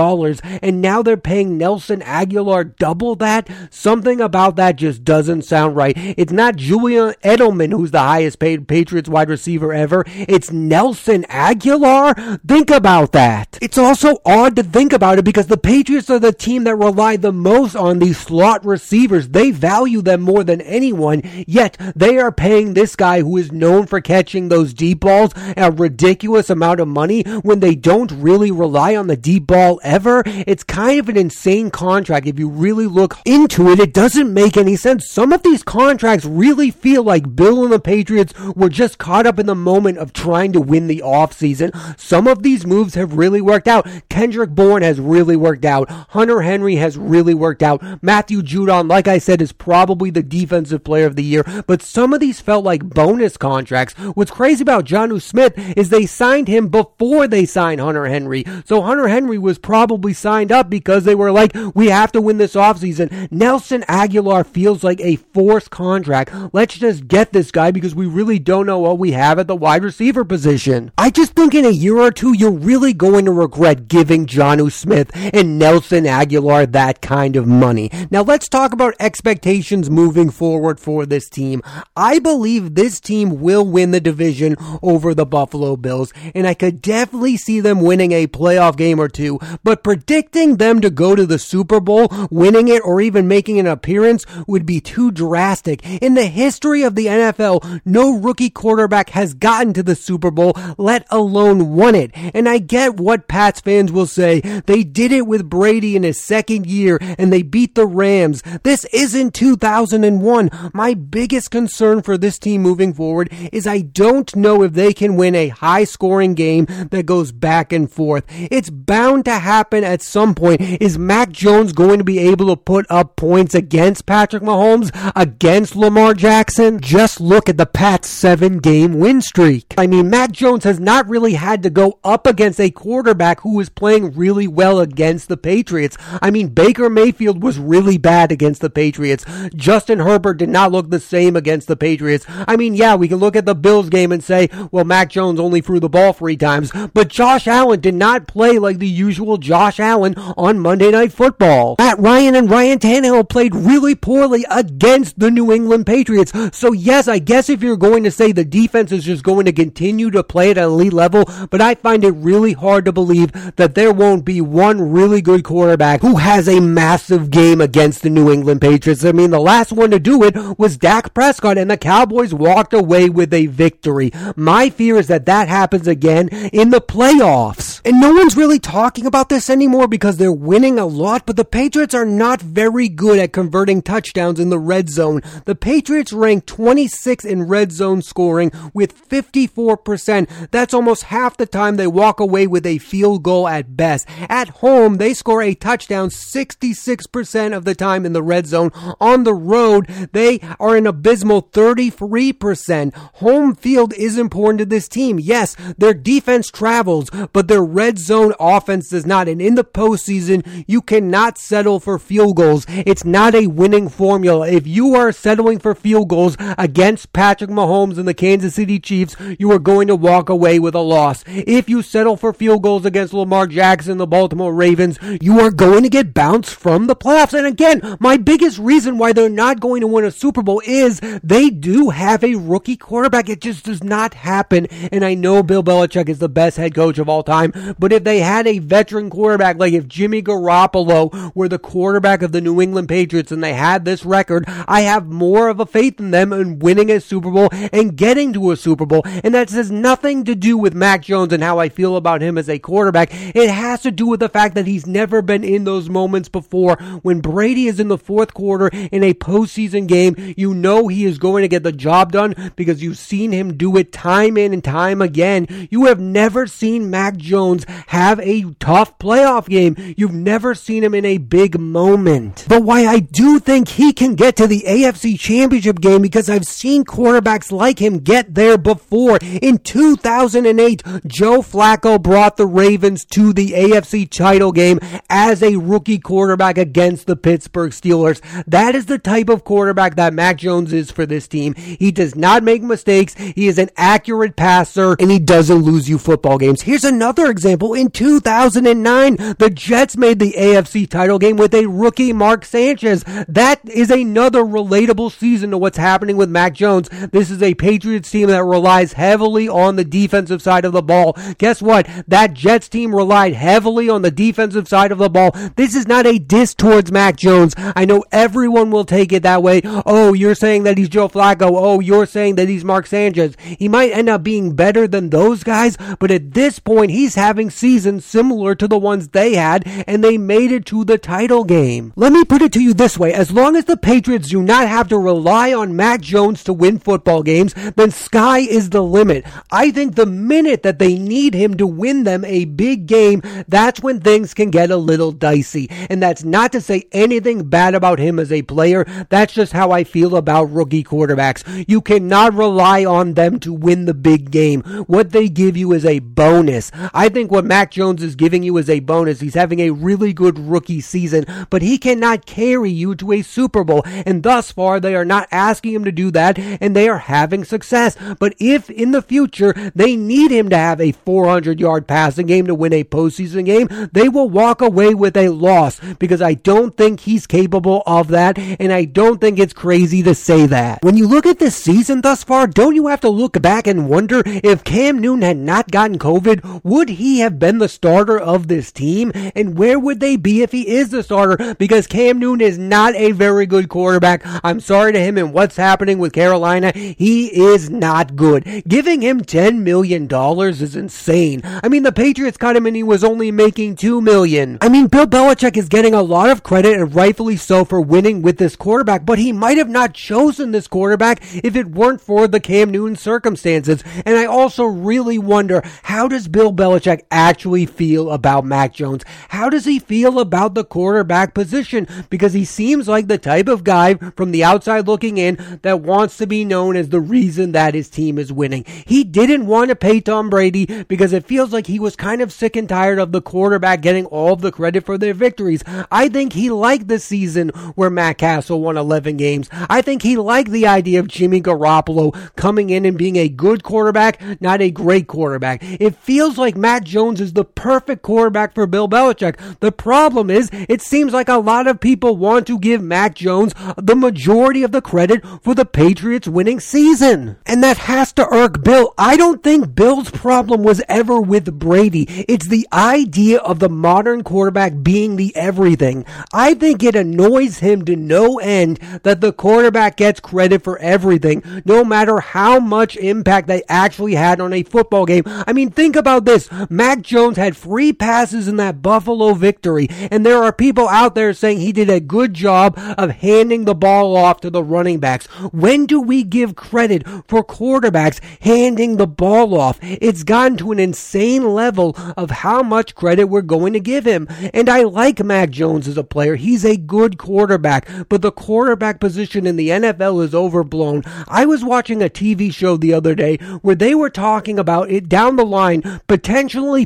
and 0.62 0.80
now 0.80 1.02
they're 1.02 1.16
paying 1.16 1.58
Nelson 1.58 2.00
Agholor 2.00 2.76
double 2.76 3.14
that? 3.16 3.48
Something 3.70 4.20
about 4.20 4.56
that 4.56 4.76
just 4.76 5.04
doesn't 5.04 5.42
sound 5.42 5.76
right. 5.76 5.94
It's 5.96 6.32
not 6.32 6.56
Julian 6.56 7.14
Edelman 7.24 7.72
who's 7.72 7.90
the 7.90 7.98
highest 7.98 8.38
paid 8.38 8.68
Patriots 8.68 9.08
wide 9.08 9.28
receiver 9.28 9.72
ever. 9.72 10.04
It's 10.06 10.50
Nelson 10.50 11.24
Agholor. 11.24 12.40
Think 12.46 12.70
about 12.70 13.12
that. 13.12 13.58
It's 13.60 13.78
also 13.78 14.18
odd 14.24 14.56
to 14.56 14.62
think 14.62 14.92
about 14.92 15.18
it 15.18 15.24
because 15.24 15.46
the 15.46 15.56
Patriots 15.56 16.10
are 16.10 16.18
the 16.18 16.32
team 16.32 16.64
that 16.64 16.76
rely 16.76 17.16
the 17.16 17.32
most 17.32 17.74
on 17.74 17.98
these 17.98 18.18
slot 18.18 18.64
receivers. 18.64 19.28
They 19.28 19.50
value 19.50 20.02
them 20.02 20.20
more 20.20 20.44
than 20.44 20.60
anyone, 20.60 21.22
yet 21.46 21.76
they 21.94 22.18
are 22.18 22.32
paying 22.32 22.74
this 22.78 22.94
guy 22.94 23.22
who 23.22 23.36
is 23.36 23.50
known 23.50 23.86
for 23.86 24.00
catching 24.00 24.48
those 24.48 24.72
deep 24.72 25.00
balls 25.00 25.32
a 25.56 25.72
ridiculous 25.72 26.48
amount 26.48 26.78
of 26.78 26.86
money 26.86 27.22
when 27.42 27.58
they 27.58 27.74
don't 27.74 28.12
really 28.12 28.52
rely 28.52 28.94
on 28.94 29.08
the 29.08 29.16
deep 29.16 29.48
ball 29.48 29.80
ever. 29.82 30.22
It's 30.24 30.62
kind 30.62 31.00
of 31.00 31.08
an 31.08 31.16
insane 31.16 31.72
contract. 31.72 32.28
If 32.28 32.38
you 32.38 32.48
really 32.48 32.86
look 32.86 33.18
into 33.24 33.70
it, 33.70 33.80
it 33.80 33.92
doesn't 33.92 34.32
make 34.32 34.56
any 34.56 34.76
sense. 34.76 35.10
Some 35.10 35.32
of 35.32 35.42
these 35.42 35.64
contracts 35.64 36.24
really 36.24 36.70
feel 36.70 37.02
like 37.02 37.34
Bill 37.34 37.64
and 37.64 37.72
the 37.72 37.80
Patriots 37.80 38.32
were 38.54 38.68
just 38.68 38.98
caught 38.98 39.26
up 39.26 39.40
in 39.40 39.46
the 39.46 39.56
moment 39.56 39.98
of 39.98 40.12
trying 40.12 40.52
to 40.52 40.60
win 40.60 40.86
the 40.86 41.02
offseason. 41.04 41.74
Some 41.98 42.28
of 42.28 42.44
these 42.44 42.64
moves 42.64 42.94
have 42.94 43.14
really 43.14 43.40
worked 43.40 43.66
out. 43.66 43.88
Kendrick 44.08 44.50
Bourne 44.50 44.82
has 44.82 45.00
really 45.00 45.34
worked 45.34 45.64
out. 45.64 45.90
Hunter 46.10 46.42
Henry 46.42 46.76
has 46.76 46.96
really 46.96 47.34
worked 47.34 47.64
out. 47.64 47.82
Matthew 48.04 48.40
Judon, 48.42 48.88
like 48.88 49.08
I 49.08 49.18
said, 49.18 49.42
is 49.42 49.50
probably 49.50 50.10
the 50.10 50.22
defensive 50.22 50.84
player 50.84 51.06
of 51.06 51.16
the 51.16 51.24
year, 51.24 51.42
but 51.66 51.82
some 51.82 52.12
of 52.12 52.20
these 52.20 52.40
felt 52.40 52.64
like 52.64 52.67
bonus 52.76 53.36
contracts. 53.36 53.94
What's 54.14 54.30
crazy 54.30 54.62
about 54.62 54.84
Jonnu 54.84 55.22
Smith 55.22 55.54
is 55.76 55.88
they 55.88 56.06
signed 56.06 56.48
him 56.48 56.68
before 56.68 57.26
they 57.26 57.44
signed 57.46 57.80
Hunter 57.80 58.06
Henry. 58.06 58.44
So 58.64 58.82
Hunter 58.82 59.08
Henry 59.08 59.38
was 59.38 59.58
probably 59.58 60.12
signed 60.12 60.52
up 60.52 60.68
because 60.68 61.04
they 61.04 61.14
were 61.14 61.32
like, 61.32 61.52
we 61.74 61.88
have 61.88 62.12
to 62.12 62.20
win 62.20 62.38
this 62.38 62.54
offseason. 62.54 63.30
Nelson 63.30 63.82
Agholor 63.88 64.46
feels 64.46 64.84
like 64.84 65.00
a 65.00 65.16
forced 65.16 65.70
contract. 65.70 66.32
Let's 66.52 66.76
just 66.76 67.08
get 67.08 67.32
this 67.32 67.50
guy 67.50 67.70
because 67.70 67.94
we 67.94 68.06
really 68.06 68.38
don't 68.38 68.66
know 68.66 68.78
what 68.78 68.98
we 68.98 69.12
have 69.12 69.38
at 69.38 69.46
the 69.46 69.56
wide 69.56 69.82
receiver 69.82 70.24
position. 70.24 70.92
I 70.98 71.10
just 71.10 71.32
think 71.32 71.54
in 71.54 71.64
a 71.64 71.70
year 71.70 71.98
or 71.98 72.10
two, 72.10 72.32
you're 72.32 72.50
really 72.50 72.92
going 72.92 73.24
to 73.24 73.32
regret 73.32 73.88
giving 73.88 74.26
Jonnu 74.26 74.70
Smith 74.72 75.10
and 75.14 75.58
Nelson 75.58 76.04
Agholor 76.04 76.70
that 76.72 77.00
kind 77.00 77.36
of 77.36 77.46
money. 77.46 77.90
Now 78.10 78.22
let's 78.22 78.48
talk 78.48 78.72
about 78.72 78.94
expectations 79.00 79.90
moving 79.90 80.30
forward 80.30 80.80
for 80.80 81.06
this 81.06 81.28
team. 81.28 81.62
I 81.96 82.18
believe 82.18 82.57
this 82.58 83.00
team 83.00 83.40
will 83.40 83.64
win 83.64 83.90
the 83.90 84.00
division 84.00 84.56
over 84.82 85.14
the 85.14 85.26
Buffalo 85.26 85.76
Bills, 85.76 86.12
and 86.34 86.46
I 86.46 86.54
could 86.54 86.82
definitely 86.82 87.36
see 87.36 87.60
them 87.60 87.80
winning 87.80 88.12
a 88.12 88.26
playoff 88.26 88.76
game 88.76 88.98
or 88.98 89.08
two, 89.08 89.38
but 89.62 89.82
predicting 89.82 90.56
them 90.56 90.80
to 90.80 90.90
go 90.90 91.14
to 91.14 91.26
the 91.26 91.38
Super 91.38 91.80
Bowl, 91.80 92.08
winning 92.30 92.68
it, 92.68 92.82
or 92.84 93.00
even 93.00 93.28
making 93.28 93.58
an 93.58 93.66
appearance 93.66 94.24
would 94.46 94.66
be 94.66 94.80
too 94.80 95.10
drastic. 95.10 95.84
In 96.02 96.14
the 96.14 96.26
history 96.26 96.82
of 96.82 96.94
the 96.94 97.06
NFL, 97.06 97.80
no 97.84 98.18
rookie 98.18 98.50
quarterback 98.50 99.10
has 99.10 99.34
gotten 99.34 99.72
to 99.74 99.82
the 99.82 99.94
Super 99.94 100.30
Bowl, 100.30 100.56
let 100.76 101.06
alone 101.10 101.74
won 101.74 101.94
it. 101.94 102.10
And 102.14 102.48
I 102.48 102.58
get 102.58 102.96
what 102.96 103.28
Pats 103.28 103.60
fans 103.60 103.92
will 103.92 104.06
say. 104.06 104.40
They 104.40 104.84
did 104.84 105.12
it 105.12 105.26
with 105.26 105.48
Brady 105.48 105.96
in 105.96 106.02
his 106.02 106.22
second 106.22 106.66
year 106.66 106.98
and 107.18 107.32
they 107.32 107.42
beat 107.42 107.74
the 107.74 107.86
Rams. 107.86 108.42
This 108.62 108.84
isn't 108.86 109.34
2001. 109.34 110.70
My 110.74 110.94
biggest 110.94 111.50
concern 111.50 112.02
for 112.02 112.18
this 112.18 112.38
team 112.48 112.62
moving 112.62 112.94
forward 112.94 113.30
is 113.52 113.66
I 113.66 113.80
don't 113.80 114.34
know 114.34 114.62
if 114.62 114.72
they 114.72 114.94
can 114.94 115.16
win 115.16 115.34
a 115.34 115.48
high 115.48 115.84
scoring 115.84 116.32
game 116.32 116.64
that 116.64 117.04
goes 117.04 117.30
back 117.30 117.74
and 117.74 117.92
forth. 117.92 118.24
It's 118.28 118.70
bound 118.70 119.26
to 119.26 119.38
happen 119.38 119.84
at 119.84 120.00
some 120.00 120.34
point. 120.34 120.62
Is 120.62 120.96
Mac 120.96 121.30
Jones 121.30 121.74
going 121.74 121.98
to 121.98 122.04
be 122.04 122.18
able 122.18 122.46
to 122.46 122.56
put 122.56 122.86
up 122.88 123.16
points 123.16 123.54
against 123.54 124.06
Patrick 124.06 124.42
Mahomes, 124.42 124.90
against 125.14 125.76
Lamar 125.76 126.14
Jackson? 126.14 126.80
Just 126.80 127.20
look 127.20 127.50
at 127.50 127.58
the 127.58 127.66
Pats 127.66 128.08
seven 128.08 128.60
game 128.60 128.98
win 128.98 129.20
streak. 129.20 129.74
I 129.76 129.86
mean, 129.86 130.08
Mac 130.08 130.32
Jones 130.32 130.64
has 130.64 130.80
not 130.80 131.06
really 131.06 131.34
had 131.34 131.62
to 131.64 131.70
go 131.70 131.98
up 132.02 132.26
against 132.26 132.60
a 132.60 132.70
quarterback 132.70 133.40
who 133.40 133.56
was 133.56 133.68
playing 133.68 134.12
really 134.16 134.48
well 134.48 134.80
against 134.80 135.28
the 135.28 135.36
Patriots. 135.36 135.98
I 136.22 136.30
mean, 136.30 136.48
Baker 136.48 136.88
Mayfield 136.88 137.42
was 137.42 137.58
really 137.58 137.98
bad 137.98 138.32
against 138.32 138.62
the 138.62 138.70
Patriots. 138.70 139.26
Justin 139.54 139.98
Herbert 139.98 140.38
did 140.38 140.48
not 140.48 140.72
look 140.72 140.88
the 140.88 140.98
same 140.98 141.36
against 141.36 141.68
the 141.68 141.76
Patriots. 141.76 142.24
I 142.46 142.56
mean, 142.56 142.74
yeah, 142.74 142.94
we 142.94 143.08
can 143.08 143.18
look 143.18 143.36
at 143.36 143.46
the 143.46 143.54
Bills 143.54 143.88
game 143.88 144.12
and 144.12 144.22
say, 144.22 144.48
well, 144.70 144.84
Mac 144.84 145.10
Jones 145.10 145.40
only 145.40 145.60
threw 145.60 145.80
the 145.80 145.88
ball 145.88 146.12
three 146.12 146.36
times, 146.36 146.70
but 146.94 147.08
Josh 147.08 147.46
Allen 147.46 147.80
did 147.80 147.94
not 147.94 148.26
play 148.26 148.58
like 148.58 148.78
the 148.78 148.88
usual 148.88 149.36
Josh 149.38 149.80
Allen 149.80 150.14
on 150.16 150.58
Monday 150.58 150.90
Night 150.90 151.12
Football. 151.12 151.76
Matt 151.78 151.98
Ryan 151.98 152.34
and 152.34 152.50
Ryan 152.50 152.78
Tannehill 152.78 153.28
played 153.28 153.54
really 153.54 153.94
poorly 153.94 154.44
against 154.50 155.18
the 155.18 155.30
New 155.30 155.52
England 155.52 155.86
Patriots. 155.86 156.32
So 156.56 156.72
yes, 156.72 157.08
I 157.08 157.18
guess 157.18 157.48
if 157.48 157.62
you're 157.62 157.76
going 157.76 158.04
to 158.04 158.10
say 158.10 158.32
the 158.32 158.44
defense 158.44 158.92
is 158.92 159.04
just 159.04 159.22
going 159.22 159.46
to 159.46 159.52
continue 159.52 160.10
to 160.10 160.22
play 160.22 160.50
at 160.50 160.58
an 160.58 160.64
elite 160.64 160.92
level, 160.92 161.24
but 161.50 161.60
I 161.60 161.74
find 161.74 162.04
it 162.04 162.12
really 162.12 162.52
hard 162.52 162.84
to 162.84 162.92
believe 162.92 163.32
that 163.56 163.74
there 163.74 163.92
won't 163.92 164.24
be 164.24 164.40
one 164.40 164.80
really 164.90 165.20
good 165.20 165.44
quarterback 165.44 166.00
who 166.00 166.16
has 166.16 166.48
a 166.48 166.60
massive 166.60 167.30
game 167.30 167.60
against 167.60 168.02
the 168.02 168.10
New 168.10 168.30
England 168.30 168.60
Patriots. 168.60 169.04
I 169.04 169.12
mean, 169.12 169.30
the 169.30 169.40
last 169.40 169.72
one 169.72 169.90
to 169.90 169.98
do 169.98 170.22
it 170.22 170.36
was 170.58 170.76
Dak 170.76 171.14
Prescott, 171.14 171.58
and 171.58 171.70
the 171.70 171.76
Cowboys 171.76 172.27
walked 172.34 172.72
away 172.72 173.08
with 173.08 173.32
a 173.34 173.46
victory. 173.46 174.10
My 174.36 174.70
fear 174.70 174.96
is 174.96 175.08
that 175.08 175.26
that 175.26 175.48
happens 175.48 175.86
again 175.86 176.28
in 176.52 176.70
the 176.70 176.80
playoffs. 176.80 177.67
And 177.88 178.02
no 178.02 178.12
one's 178.12 178.36
really 178.36 178.58
talking 178.58 179.06
about 179.06 179.30
this 179.30 179.48
anymore 179.48 179.88
because 179.88 180.18
they're 180.18 180.30
winning 180.30 180.78
a 180.78 180.84
lot, 180.84 181.24
but 181.24 181.36
the 181.36 181.44
Patriots 181.46 181.94
are 181.94 182.04
not 182.04 182.38
very 182.38 182.86
good 182.86 183.18
at 183.18 183.32
converting 183.32 183.80
touchdowns 183.80 184.38
in 184.38 184.50
the 184.50 184.58
red 184.58 184.90
zone. 184.90 185.22
The 185.46 185.54
Patriots 185.54 186.12
rank 186.12 186.44
26 186.44 187.24
in 187.24 187.44
red 187.44 187.72
zone 187.72 188.02
scoring 188.02 188.52
with 188.74 189.08
54%. 189.08 190.50
That's 190.50 190.74
almost 190.74 191.04
half 191.04 191.38
the 191.38 191.46
time 191.46 191.76
they 191.76 191.86
walk 191.86 192.20
away 192.20 192.46
with 192.46 192.66
a 192.66 192.76
field 192.76 193.22
goal 193.22 193.48
at 193.48 193.74
best. 193.74 194.06
At 194.28 194.50
home, 194.50 194.98
they 194.98 195.14
score 195.14 195.40
a 195.40 195.54
touchdown 195.54 196.10
66% 196.10 197.56
of 197.56 197.64
the 197.64 197.74
time 197.74 198.04
in 198.04 198.12
the 198.12 198.22
red 198.22 198.46
zone. 198.46 198.70
On 199.00 199.24
the 199.24 199.32
road, 199.32 199.86
they 200.12 200.40
are 200.60 200.76
an 200.76 200.86
abysmal 200.86 201.40
33%. 201.40 202.94
Home 203.14 203.54
field 203.54 203.94
is 203.94 204.18
important 204.18 204.58
to 204.58 204.66
this 204.66 204.88
team. 204.88 205.18
Yes, 205.18 205.56
their 205.78 205.94
defense 205.94 206.50
travels, 206.50 207.08
but 207.32 207.48
their 207.48 207.77
red 207.78 207.98
zone 207.98 208.32
offense 208.38 208.90
does 208.90 209.06
not. 209.06 209.28
And 209.28 209.40
in 209.40 209.54
the 209.56 209.64
postseason, 209.64 210.64
you 210.66 210.80
cannot 210.80 211.38
settle 211.38 211.80
for 211.80 211.98
field 211.98 212.36
goals. 212.36 212.64
It's 212.68 213.04
not 213.04 213.34
a 213.34 213.46
winning 213.46 213.88
formula. 213.88 214.48
If 214.48 214.66
you 214.66 214.94
are 214.94 215.12
settling 215.12 215.58
for 215.58 215.74
field 215.74 216.08
goals 216.08 216.36
against 216.56 217.12
Patrick 217.12 217.50
Mahomes 217.50 217.98
and 217.98 218.08
the 218.08 218.14
Kansas 218.14 218.54
City 218.54 218.78
Chiefs, 218.78 219.16
you 219.38 219.50
are 219.52 219.58
going 219.58 219.88
to 219.88 219.96
walk 219.96 220.28
away 220.28 220.58
with 220.58 220.74
a 220.74 220.80
loss. 220.80 221.24
If 221.26 221.68
you 221.68 221.82
settle 221.82 222.16
for 222.16 222.32
field 222.32 222.62
goals 222.62 222.84
against 222.84 223.12
Lamar 223.12 223.46
Jackson, 223.46 223.88
and 223.88 224.00
the 224.00 224.06
Baltimore 224.06 224.54
Ravens, 224.54 224.98
you 225.20 225.40
are 225.40 225.50
going 225.50 225.82
to 225.82 225.88
get 225.88 226.14
bounced 226.14 226.54
from 226.54 226.86
the 226.86 226.96
playoffs. 226.96 227.36
And 227.36 227.46
again, 227.46 227.96
my 228.00 228.16
biggest 228.16 228.58
reason 228.58 228.98
why 228.98 229.12
they're 229.12 229.28
not 229.28 229.60
going 229.60 229.80
to 229.80 229.86
win 229.86 230.04
a 230.04 230.10
Super 230.10 230.42
Bowl 230.42 230.62
is 230.64 231.00
they 231.22 231.50
do 231.50 231.90
have 231.90 232.22
a 232.22 232.36
rookie 232.36 232.76
quarterback. 232.76 233.28
It 233.28 233.40
just 233.40 233.64
does 233.64 233.82
not 233.82 234.14
happen. 234.14 234.66
And 234.92 235.04
I 235.04 235.14
know 235.14 235.42
Bill 235.42 235.62
Belichick 235.62 236.08
is 236.08 236.18
the 236.18 236.28
best 236.28 236.56
head 236.56 236.74
coach 236.74 236.98
of 236.98 237.08
all 237.08 237.22
time, 237.22 237.52
but 237.78 237.92
if 237.92 238.04
they 238.04 238.20
had 238.20 238.46
a 238.46 238.58
veteran 238.58 239.10
quarterback, 239.10 239.58
like 239.58 239.72
if 239.72 239.88
Jimmy 239.88 240.22
Garoppolo 240.22 241.34
were 241.34 241.48
the 241.48 241.58
quarterback 241.58 242.22
of 242.22 242.32
the 242.32 242.40
New 242.40 242.60
England 242.60 242.88
Patriots 242.88 243.32
and 243.32 243.42
they 243.42 243.54
had 243.54 243.84
this 243.84 244.04
record, 244.04 244.44
I 244.66 244.82
have 244.82 245.06
more 245.06 245.48
of 245.48 245.60
a 245.60 245.66
faith 245.66 245.98
in 246.00 246.10
them 246.10 246.32
in 246.32 246.58
winning 246.58 246.90
a 246.90 247.00
Super 247.00 247.30
Bowl 247.30 247.48
and 247.72 247.96
getting 247.96 248.32
to 248.34 248.50
a 248.50 248.56
Super 248.56 248.86
Bowl. 248.86 249.02
And 249.04 249.34
that 249.34 249.50
has 249.50 249.70
nothing 249.70 250.24
to 250.24 250.34
do 250.34 250.56
with 250.56 250.74
Mac 250.74 251.02
Jones 251.02 251.32
and 251.32 251.42
how 251.42 251.58
I 251.58 251.68
feel 251.68 251.96
about 251.96 252.22
him 252.22 252.38
as 252.38 252.48
a 252.48 252.58
quarterback. 252.58 253.10
It 253.12 253.50
has 253.50 253.82
to 253.82 253.90
do 253.90 254.06
with 254.06 254.20
the 254.20 254.28
fact 254.28 254.54
that 254.54 254.66
he's 254.66 254.86
never 254.86 255.22
been 255.22 255.44
in 255.44 255.64
those 255.64 255.88
moments 255.88 256.28
before. 256.28 256.76
When 257.02 257.20
Brady 257.20 257.66
is 257.66 257.80
in 257.80 257.88
the 257.88 257.98
fourth 257.98 258.34
quarter 258.34 258.68
in 258.68 259.02
a 259.02 259.14
postseason 259.14 259.86
game, 259.86 260.34
you 260.36 260.54
know 260.54 260.88
he 260.88 261.04
is 261.04 261.18
going 261.18 261.42
to 261.42 261.48
get 261.48 261.62
the 261.62 261.72
job 261.72 262.12
done 262.12 262.52
because 262.56 262.82
you've 262.82 262.98
seen 262.98 263.32
him 263.32 263.56
do 263.56 263.76
it 263.76 263.92
time 263.92 264.36
in 264.36 264.52
and 264.52 264.62
time 264.62 265.02
again. 265.02 265.68
You 265.70 265.86
have 265.86 266.00
never 266.00 266.46
seen 266.46 266.90
Mac 266.90 267.16
Jones 267.16 267.47
have 267.88 268.20
a 268.20 268.44
tough 268.60 268.98
playoff 268.98 269.48
game. 269.48 269.76
You've 269.96 270.14
never 270.14 270.54
seen 270.54 270.84
him 270.84 270.94
in 270.94 271.04
a 271.04 271.18
big 271.18 271.58
moment. 271.58 272.44
But 272.48 272.62
why 272.62 272.86
I 272.86 273.00
do 273.00 273.38
think 273.38 273.68
he 273.68 273.92
can 273.92 274.14
get 274.14 274.36
to 274.36 274.46
the 274.46 274.64
AFC 274.66 275.18
Championship 275.18 275.80
game 275.80 276.02
because 276.02 276.28
I've 276.28 276.44
seen 276.44 276.84
quarterbacks 276.84 277.50
like 277.52 277.80
him 277.80 277.98
get 277.98 278.34
there 278.34 278.58
before. 278.58 279.18
In 279.22 279.58
2008, 279.58 280.82
Joe 281.06 281.40
Flacco 281.42 282.00
brought 282.00 282.36
the 282.36 282.46
Ravens 282.46 283.04
to 283.06 283.32
the 283.32 283.52
AFC 283.52 284.08
title 284.08 284.52
game 284.52 284.80
as 285.08 285.42
a 285.42 285.56
rookie 285.56 285.98
quarterback 285.98 286.58
against 286.58 287.06
the 287.06 287.16
Pittsburgh 287.16 287.72
Steelers. 287.72 288.20
That 288.46 288.74
is 288.74 288.86
the 288.86 288.98
type 288.98 289.28
of 289.28 289.44
quarterback 289.44 289.96
that 289.96 290.14
Mac 290.14 290.38
Jones 290.38 290.72
is 290.72 290.90
for 290.90 291.06
this 291.06 291.28
team. 291.28 291.54
He 291.54 291.90
does 291.90 292.14
not 292.14 292.42
make 292.42 292.62
mistakes. 292.62 293.14
He 293.14 293.48
is 293.48 293.58
an 293.58 293.70
accurate 293.76 294.36
passer 294.36 294.96
and 294.98 295.10
he 295.10 295.18
doesn't 295.18 295.62
lose 295.62 295.88
you 295.88 295.98
football 295.98 296.38
games. 296.38 296.62
Here's 296.62 296.84
another 296.84 297.30
example. 297.38 297.74
In 297.74 297.90
2009, 297.90 299.16
the 299.38 299.50
Jets 299.50 299.96
made 299.96 300.18
the 300.18 300.32
AFC 300.32 300.88
title 300.88 301.18
game 301.18 301.36
with 301.36 301.54
a 301.54 301.66
rookie 301.66 302.12
Mark 302.12 302.44
Sanchez. 302.44 303.04
That 303.28 303.60
is 303.68 303.90
another 303.90 304.42
relatable 304.42 305.12
season 305.12 305.52
to 305.52 305.58
what's 305.58 305.78
happening 305.78 306.16
with 306.16 306.28
Mac 306.28 306.54
Jones. 306.54 306.88
This 306.88 307.30
is 307.30 307.42
a 307.42 307.54
Patriots 307.54 308.10
team 308.10 308.28
that 308.28 308.42
relies 308.42 308.94
heavily 308.94 309.48
on 309.48 309.76
the 309.76 309.84
defensive 309.84 310.42
side 310.42 310.64
of 310.64 310.72
the 310.72 310.82
ball. 310.82 311.16
Guess 311.38 311.62
what? 311.62 311.88
That 312.08 312.34
Jets 312.34 312.68
team 312.68 312.94
relied 312.94 313.34
heavily 313.34 313.88
on 313.88 314.02
the 314.02 314.10
defensive 314.10 314.66
side 314.66 314.90
of 314.90 314.98
the 314.98 315.08
ball. 315.08 315.30
This 315.54 315.76
is 315.76 315.86
not 315.86 316.06
a 316.06 316.18
diss 316.18 316.54
towards 316.54 316.90
Mac 316.90 317.16
Jones. 317.16 317.54
I 317.56 317.84
know 317.84 318.04
everyone 318.10 318.72
will 318.72 318.84
take 318.84 319.12
it 319.12 319.22
that 319.22 319.42
way. 319.42 319.60
Oh, 319.64 320.12
you're 320.12 320.34
saying 320.34 320.64
that 320.64 320.76
he's 320.76 320.88
Joe 320.88 321.08
Flacco. 321.08 321.50
Oh, 321.52 321.78
you're 321.78 322.06
saying 322.06 322.34
that 322.34 322.48
he's 322.48 322.64
Mark 322.64 322.86
Sanchez. 322.86 323.36
He 323.38 323.68
might 323.68 323.92
end 323.92 324.08
up 324.08 324.24
being 324.24 324.56
better 324.56 324.88
than 324.88 325.10
those 325.10 325.44
guys, 325.44 325.76
but 326.00 326.10
at 326.10 326.32
this 326.34 326.58
point, 326.58 326.90
he's 326.90 327.14
had 327.14 327.27
having 327.28 327.50
seasons 327.50 328.06
similar 328.06 328.54
to 328.54 328.66
the 328.66 328.78
ones 328.78 329.08
they 329.08 329.34
had, 329.34 329.62
and 329.86 330.02
they 330.02 330.16
made 330.16 330.50
it 330.50 330.64
to 330.64 330.82
the 330.82 330.96
title 330.96 331.44
game. 331.44 331.92
Let 331.94 332.10
me 332.10 332.24
put 332.24 332.40
it 332.40 332.54
to 332.54 332.62
you 332.62 332.72
this 332.72 332.98
way 332.98 333.12
as 333.12 333.30
long 333.30 333.54
as 333.54 333.66
the 333.66 333.76
Patriots 333.76 334.30
do 334.30 334.42
not 334.42 334.66
have 334.66 334.88
to 334.88 334.98
rely 334.98 335.52
on 335.52 335.76
Mac 335.76 336.00
Jones 336.00 336.42
to 336.44 336.54
win 336.54 336.78
football 336.78 337.22
games, 337.22 337.52
then 337.76 337.90
sky 337.90 338.38
is 338.38 338.70
the 338.70 338.82
limit. 338.82 339.26
I 339.50 339.70
think 339.70 339.94
the 339.94 340.06
minute 340.06 340.62
that 340.62 340.78
they 340.78 340.98
need 340.98 341.34
him 341.34 341.58
to 341.58 341.66
win 341.66 342.04
them 342.04 342.24
a 342.24 342.46
big 342.46 342.86
game, 342.86 343.20
that's 343.46 343.82
when 343.82 344.00
things 344.00 344.32
can 344.32 344.50
get 344.50 344.70
a 344.70 344.78
little 344.78 345.12
dicey. 345.12 345.68
And 345.90 346.02
that's 346.02 346.24
not 346.24 346.52
to 346.52 346.62
say 346.62 346.84
anything 346.92 347.50
bad 347.50 347.74
about 347.74 347.98
him 347.98 348.18
as 348.18 348.32
a 348.32 348.40
player. 348.40 348.86
That's 349.10 349.34
just 349.34 349.52
how 349.52 349.70
I 349.70 349.84
feel 349.84 350.16
about 350.16 350.50
rookie 350.50 350.82
quarterbacks. 350.82 351.66
You 351.68 351.82
cannot 351.82 352.32
rely 352.32 352.86
on 352.86 353.12
them 353.12 353.38
to 353.40 353.52
win 353.52 353.84
the 353.84 353.92
big 353.92 354.30
game. 354.30 354.62
What 354.86 355.10
they 355.10 355.28
give 355.28 355.58
you 355.58 355.74
is 355.74 355.84
a 355.84 355.98
bonus. 355.98 356.70
I 356.94 357.10
think 357.10 357.17
what 357.26 357.44
Mac 357.44 357.72
Jones 357.72 358.02
is 358.02 358.14
giving 358.14 358.44
you 358.44 358.56
is 358.58 358.70
a 358.70 358.80
bonus. 358.80 359.20
He's 359.20 359.34
having 359.34 359.58
a 359.60 359.70
really 359.70 360.12
good 360.12 360.38
rookie 360.38 360.80
season, 360.80 361.24
but 361.50 361.62
he 361.62 361.76
cannot 361.76 362.26
carry 362.26 362.70
you 362.70 362.94
to 362.94 363.12
a 363.12 363.22
Super 363.22 363.64
Bowl. 363.64 363.82
And 363.84 364.22
thus 364.22 364.52
far, 364.52 364.78
they 364.78 364.94
are 364.94 365.04
not 365.04 365.26
asking 365.32 365.74
him 365.74 365.84
to 365.84 365.92
do 365.92 366.10
that, 366.12 366.38
and 366.38 366.76
they 366.76 366.88
are 366.88 366.98
having 366.98 367.44
success. 367.44 367.96
But 368.20 368.34
if 368.38 368.70
in 368.70 368.92
the 368.92 369.02
future 369.02 369.52
they 369.74 369.96
need 369.96 370.30
him 370.30 370.48
to 370.50 370.56
have 370.56 370.80
a 370.80 370.92
400 370.92 371.58
yard 371.58 371.88
passing 371.88 372.26
game 372.26 372.46
to 372.46 372.54
win 372.54 372.72
a 372.72 372.84
postseason 372.84 373.44
game, 373.44 373.68
they 373.92 374.08
will 374.08 374.30
walk 374.30 374.60
away 374.60 374.94
with 374.94 375.16
a 375.16 375.30
loss 375.30 375.80
because 375.98 376.22
I 376.22 376.34
don't 376.34 376.76
think 376.76 377.00
he's 377.00 377.26
capable 377.26 377.82
of 377.86 378.08
that, 378.08 378.38
and 378.38 378.72
I 378.72 378.84
don't 378.84 379.20
think 379.20 379.38
it's 379.38 379.52
crazy 379.52 380.02
to 380.02 380.14
say 380.14 380.46
that. 380.46 380.82
When 380.82 380.96
you 380.96 381.08
look 381.08 381.26
at 381.26 381.38
this 381.38 381.56
season 381.56 382.02
thus 382.02 382.22
far, 382.22 382.46
don't 382.46 382.74
you 382.74 382.88
have 382.88 383.00
to 383.00 383.08
look 383.08 383.40
back 383.40 383.66
and 383.66 383.88
wonder 383.88 384.22
if 384.26 384.64
Cam 384.64 384.98
Newton 384.98 385.22
had 385.22 385.38
not 385.38 385.70
gotten 385.70 385.98
COVID, 385.98 386.64
would 386.64 386.90
he 386.90 387.07
have 387.16 387.38
been 387.38 387.58
the 387.58 387.68
starter 387.68 388.18
of 388.18 388.48
this 388.48 388.70
team? 388.70 389.10
And 389.34 389.56
where 389.58 389.78
would 389.78 390.00
they 390.00 390.16
be 390.16 390.42
if 390.42 390.52
he 390.52 390.68
is 390.68 390.90
the 390.90 391.02
starter? 391.02 391.54
Because 391.54 391.86
Cam 391.86 392.18
Newton 392.18 392.46
is 392.46 392.58
not 392.58 392.94
a 392.94 393.12
very 393.12 393.46
good 393.46 393.70
quarterback. 393.70 394.22
I'm 394.44 394.60
sorry 394.60 394.92
to 394.92 395.00
him 395.00 395.16
and 395.16 395.32
what's 395.32 395.56
happening 395.56 395.98
with 395.98 396.12
Carolina. 396.12 396.72
He 396.74 397.26
is 397.26 397.70
not 397.70 398.14
good. 398.14 398.62
Giving 398.68 399.00
him 399.00 399.22
$10 399.22 399.62
million 399.62 400.06
is 400.12 400.76
insane. 400.76 401.40
I 401.44 401.68
mean, 401.68 401.82
the 401.82 401.92
Patriots 401.92 402.36
cut 402.36 402.56
him 402.56 402.66
and 402.66 402.76
he 402.76 402.82
was 402.82 403.02
only 403.02 403.32
making 403.32 403.76
2 403.76 404.00
million. 404.00 404.58
I 404.60 404.68
mean, 404.68 404.88
Bill 404.88 405.06
Belichick 405.06 405.56
is 405.56 405.68
getting 405.68 405.94
a 405.94 406.02
lot 406.02 406.30
of 406.30 406.42
credit 406.42 406.74
and 406.78 406.94
rightfully 406.94 407.36
so 407.36 407.64
for 407.64 407.80
winning 407.80 408.22
with 408.22 408.36
this 408.36 408.56
quarterback, 408.56 409.06
but 409.06 409.18
he 409.18 409.32
might 409.32 409.58
have 409.58 409.68
not 409.68 409.94
chosen 409.94 410.50
this 410.50 410.68
quarterback 410.68 411.22
if 411.44 411.56
it 411.56 411.68
weren't 411.68 412.00
for 412.00 412.28
the 412.28 412.40
Cam 412.40 412.70
Newton 412.70 412.96
circumstances. 412.96 413.82
And 414.04 414.16
I 414.16 414.26
also 414.26 414.64
really 414.64 415.18
wonder 415.18 415.62
how 415.84 416.08
does 416.08 416.28
Bill 416.28 416.52
Belichick 416.52 416.97
actually 417.10 417.66
feel 417.66 418.10
about 418.10 418.44
Mac 418.44 418.74
Jones? 418.74 419.04
How 419.28 419.48
does 419.48 419.64
he 419.64 419.78
feel 419.78 420.18
about 420.18 420.54
the 420.54 420.64
quarterback 420.64 421.34
position? 421.34 421.86
Because 422.10 422.32
he 422.32 422.44
seems 422.44 422.88
like 422.88 423.08
the 423.08 423.18
type 423.18 423.48
of 423.48 423.64
guy 423.64 423.94
from 423.94 424.30
the 424.30 424.44
outside 424.44 424.86
looking 424.86 425.18
in 425.18 425.58
that 425.62 425.80
wants 425.80 426.16
to 426.18 426.26
be 426.26 426.44
known 426.44 426.76
as 426.76 426.88
the 426.88 427.00
reason 427.00 427.52
that 427.52 427.74
his 427.74 427.88
team 427.88 428.18
is 428.18 428.32
winning. 428.32 428.64
He 428.86 429.04
didn't 429.04 429.46
want 429.46 429.70
to 429.70 429.76
pay 429.76 430.00
Tom 430.00 430.30
Brady 430.30 430.66
because 430.84 431.12
it 431.12 431.26
feels 431.26 431.52
like 431.52 431.66
he 431.66 431.78
was 431.78 431.96
kind 431.96 432.20
of 432.20 432.32
sick 432.32 432.56
and 432.56 432.68
tired 432.68 432.98
of 432.98 433.12
the 433.12 433.22
quarterback 433.22 433.82
getting 433.82 434.06
all 434.06 434.36
the 434.36 434.52
credit 434.52 434.84
for 434.84 434.98
their 434.98 435.14
victories. 435.14 435.62
I 435.90 436.08
think 436.08 436.32
he 436.32 436.50
liked 436.50 436.88
the 436.88 436.98
season 436.98 437.50
where 437.74 437.90
Matt 437.90 438.18
Cassel 438.18 438.60
won 438.60 438.76
11 438.76 439.16
games. 439.16 439.48
I 439.52 439.82
think 439.82 440.02
he 440.02 440.16
liked 440.16 440.50
the 440.50 440.66
idea 440.66 441.00
of 441.00 441.08
Jimmy 441.08 441.40
Garoppolo 441.40 442.14
coming 442.36 442.70
in 442.70 442.84
and 442.84 442.98
being 442.98 443.16
a 443.16 443.28
good 443.28 443.62
quarterback, 443.62 444.20
not 444.40 444.60
a 444.60 444.70
great 444.70 445.06
quarterback. 445.06 445.62
It 445.62 445.96
feels 445.96 446.38
like 446.38 446.56
Mac 446.56 446.84
Jones 446.88 447.20
is 447.20 447.32
the 447.34 447.44
perfect 447.44 448.02
quarterback 448.02 448.54
for 448.54 448.66
Bill 448.66 448.88
Belichick. 448.88 449.58
The 449.60 449.72
problem 449.72 450.30
is, 450.30 450.50
it 450.52 450.82
seems 450.82 451.12
like 451.12 451.28
a 451.28 451.36
lot 451.36 451.66
of 451.66 451.80
people 451.80 452.16
want 452.16 452.46
to 452.46 452.58
give 452.58 452.82
Mac 452.82 453.14
Jones 453.14 453.54
the 453.76 453.94
majority 453.94 454.62
of 454.62 454.72
the 454.72 454.82
credit 454.82 455.24
for 455.42 455.54
the 455.54 455.64
Patriots 455.64 456.26
winning 456.26 456.60
season. 456.60 457.36
And 457.46 457.62
that 457.62 457.78
has 457.78 458.12
to 458.14 458.26
irk 458.28 458.62
Bill. 458.64 458.94
I 458.98 459.16
don't 459.16 459.42
think 459.42 459.74
Bill's 459.74 460.10
problem 460.10 460.62
was 460.62 460.82
ever 460.88 461.20
with 461.20 461.58
Brady. 461.58 462.06
It's 462.28 462.48
the 462.48 462.66
idea 462.72 463.38
of 463.38 463.58
the 463.58 463.68
modern 463.68 464.24
quarterback 464.24 464.72
being 464.82 465.16
the 465.16 465.34
everything. 465.36 466.04
I 466.32 466.54
think 466.54 466.82
it 466.82 466.96
annoys 466.96 467.58
him 467.58 467.84
to 467.84 467.96
no 467.96 468.38
end 468.38 468.78
that 469.02 469.20
the 469.20 469.32
quarterback 469.32 469.96
gets 469.96 470.20
credit 470.20 470.62
for 470.62 470.78
everything, 470.78 471.42
no 471.64 471.84
matter 471.84 472.20
how 472.20 472.60
much 472.60 472.96
impact 472.96 473.48
they 473.48 473.62
actually 473.68 474.14
had 474.14 474.40
on 474.40 474.52
a 474.52 474.62
football 474.62 475.06
game. 475.06 475.24
I 475.26 475.52
mean, 475.52 475.70
think 475.70 475.96
about 475.96 476.24
this. 476.24 476.48
Mac 476.78 477.02
Jones 477.02 477.36
had 477.36 477.56
three 477.56 477.92
passes 477.92 478.46
in 478.46 478.56
that 478.58 478.82
Buffalo 478.82 479.34
victory, 479.34 479.88
and 480.12 480.24
there 480.24 480.44
are 480.44 480.52
people 480.52 480.88
out 480.88 481.16
there 481.16 481.32
saying 481.32 481.58
he 481.58 481.72
did 481.72 481.90
a 481.90 481.98
good 481.98 482.34
job 482.34 482.78
of 482.96 483.10
handing 483.10 483.64
the 483.64 483.74
ball 483.74 484.16
off 484.16 484.40
to 484.42 484.48
the 484.48 484.62
running 484.62 485.00
backs. 485.00 485.26
When 485.52 485.86
do 485.86 486.00
we 486.00 486.22
give 486.22 486.54
credit 486.54 487.04
for 487.26 487.44
quarterbacks 487.44 488.20
handing 488.42 488.96
the 488.96 489.08
ball 489.08 489.58
off? 489.58 489.80
It's 489.82 490.22
gotten 490.22 490.56
to 490.58 490.70
an 490.70 490.78
insane 490.78 491.52
level 491.52 491.96
of 492.16 492.30
how 492.30 492.62
much 492.62 492.94
credit 492.94 493.24
we're 493.24 493.42
going 493.42 493.72
to 493.72 493.80
give 493.80 494.04
him. 494.04 494.28
And 494.54 494.68
I 494.68 494.84
like 494.84 495.24
Mac 495.24 495.50
Jones 495.50 495.88
as 495.88 495.98
a 495.98 496.04
player. 496.04 496.36
He's 496.36 496.64
a 496.64 496.76
good 496.76 497.18
quarterback, 497.18 497.88
but 498.08 498.22
the 498.22 498.30
quarterback 498.30 499.00
position 499.00 499.48
in 499.48 499.56
the 499.56 499.70
NFL 499.70 500.22
is 500.24 500.32
overblown. 500.32 501.02
I 501.26 501.44
was 501.44 501.64
watching 501.64 502.04
a 502.04 502.08
TV 502.08 502.54
show 502.54 502.76
the 502.76 502.94
other 502.94 503.16
day 503.16 503.38
where 503.62 503.74
they 503.74 503.96
were 503.96 504.10
talking 504.10 504.60
about 504.60 504.92
it 504.92 505.08
down 505.08 505.34
the 505.34 505.44
line 505.44 505.82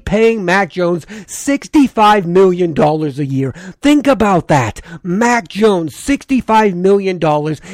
paying 0.01 0.45
Mac 0.45 0.71
Jones 0.71 1.07
$65 1.07 2.27
million 2.27 2.79
a 2.79 3.23
year. 3.23 3.53
Think 3.81 4.07
about 4.07 4.49
that. 4.49 4.81
Mac 5.03 5.49
Jones, 5.49 5.95
$65 5.95 6.75
million. 6.75 7.21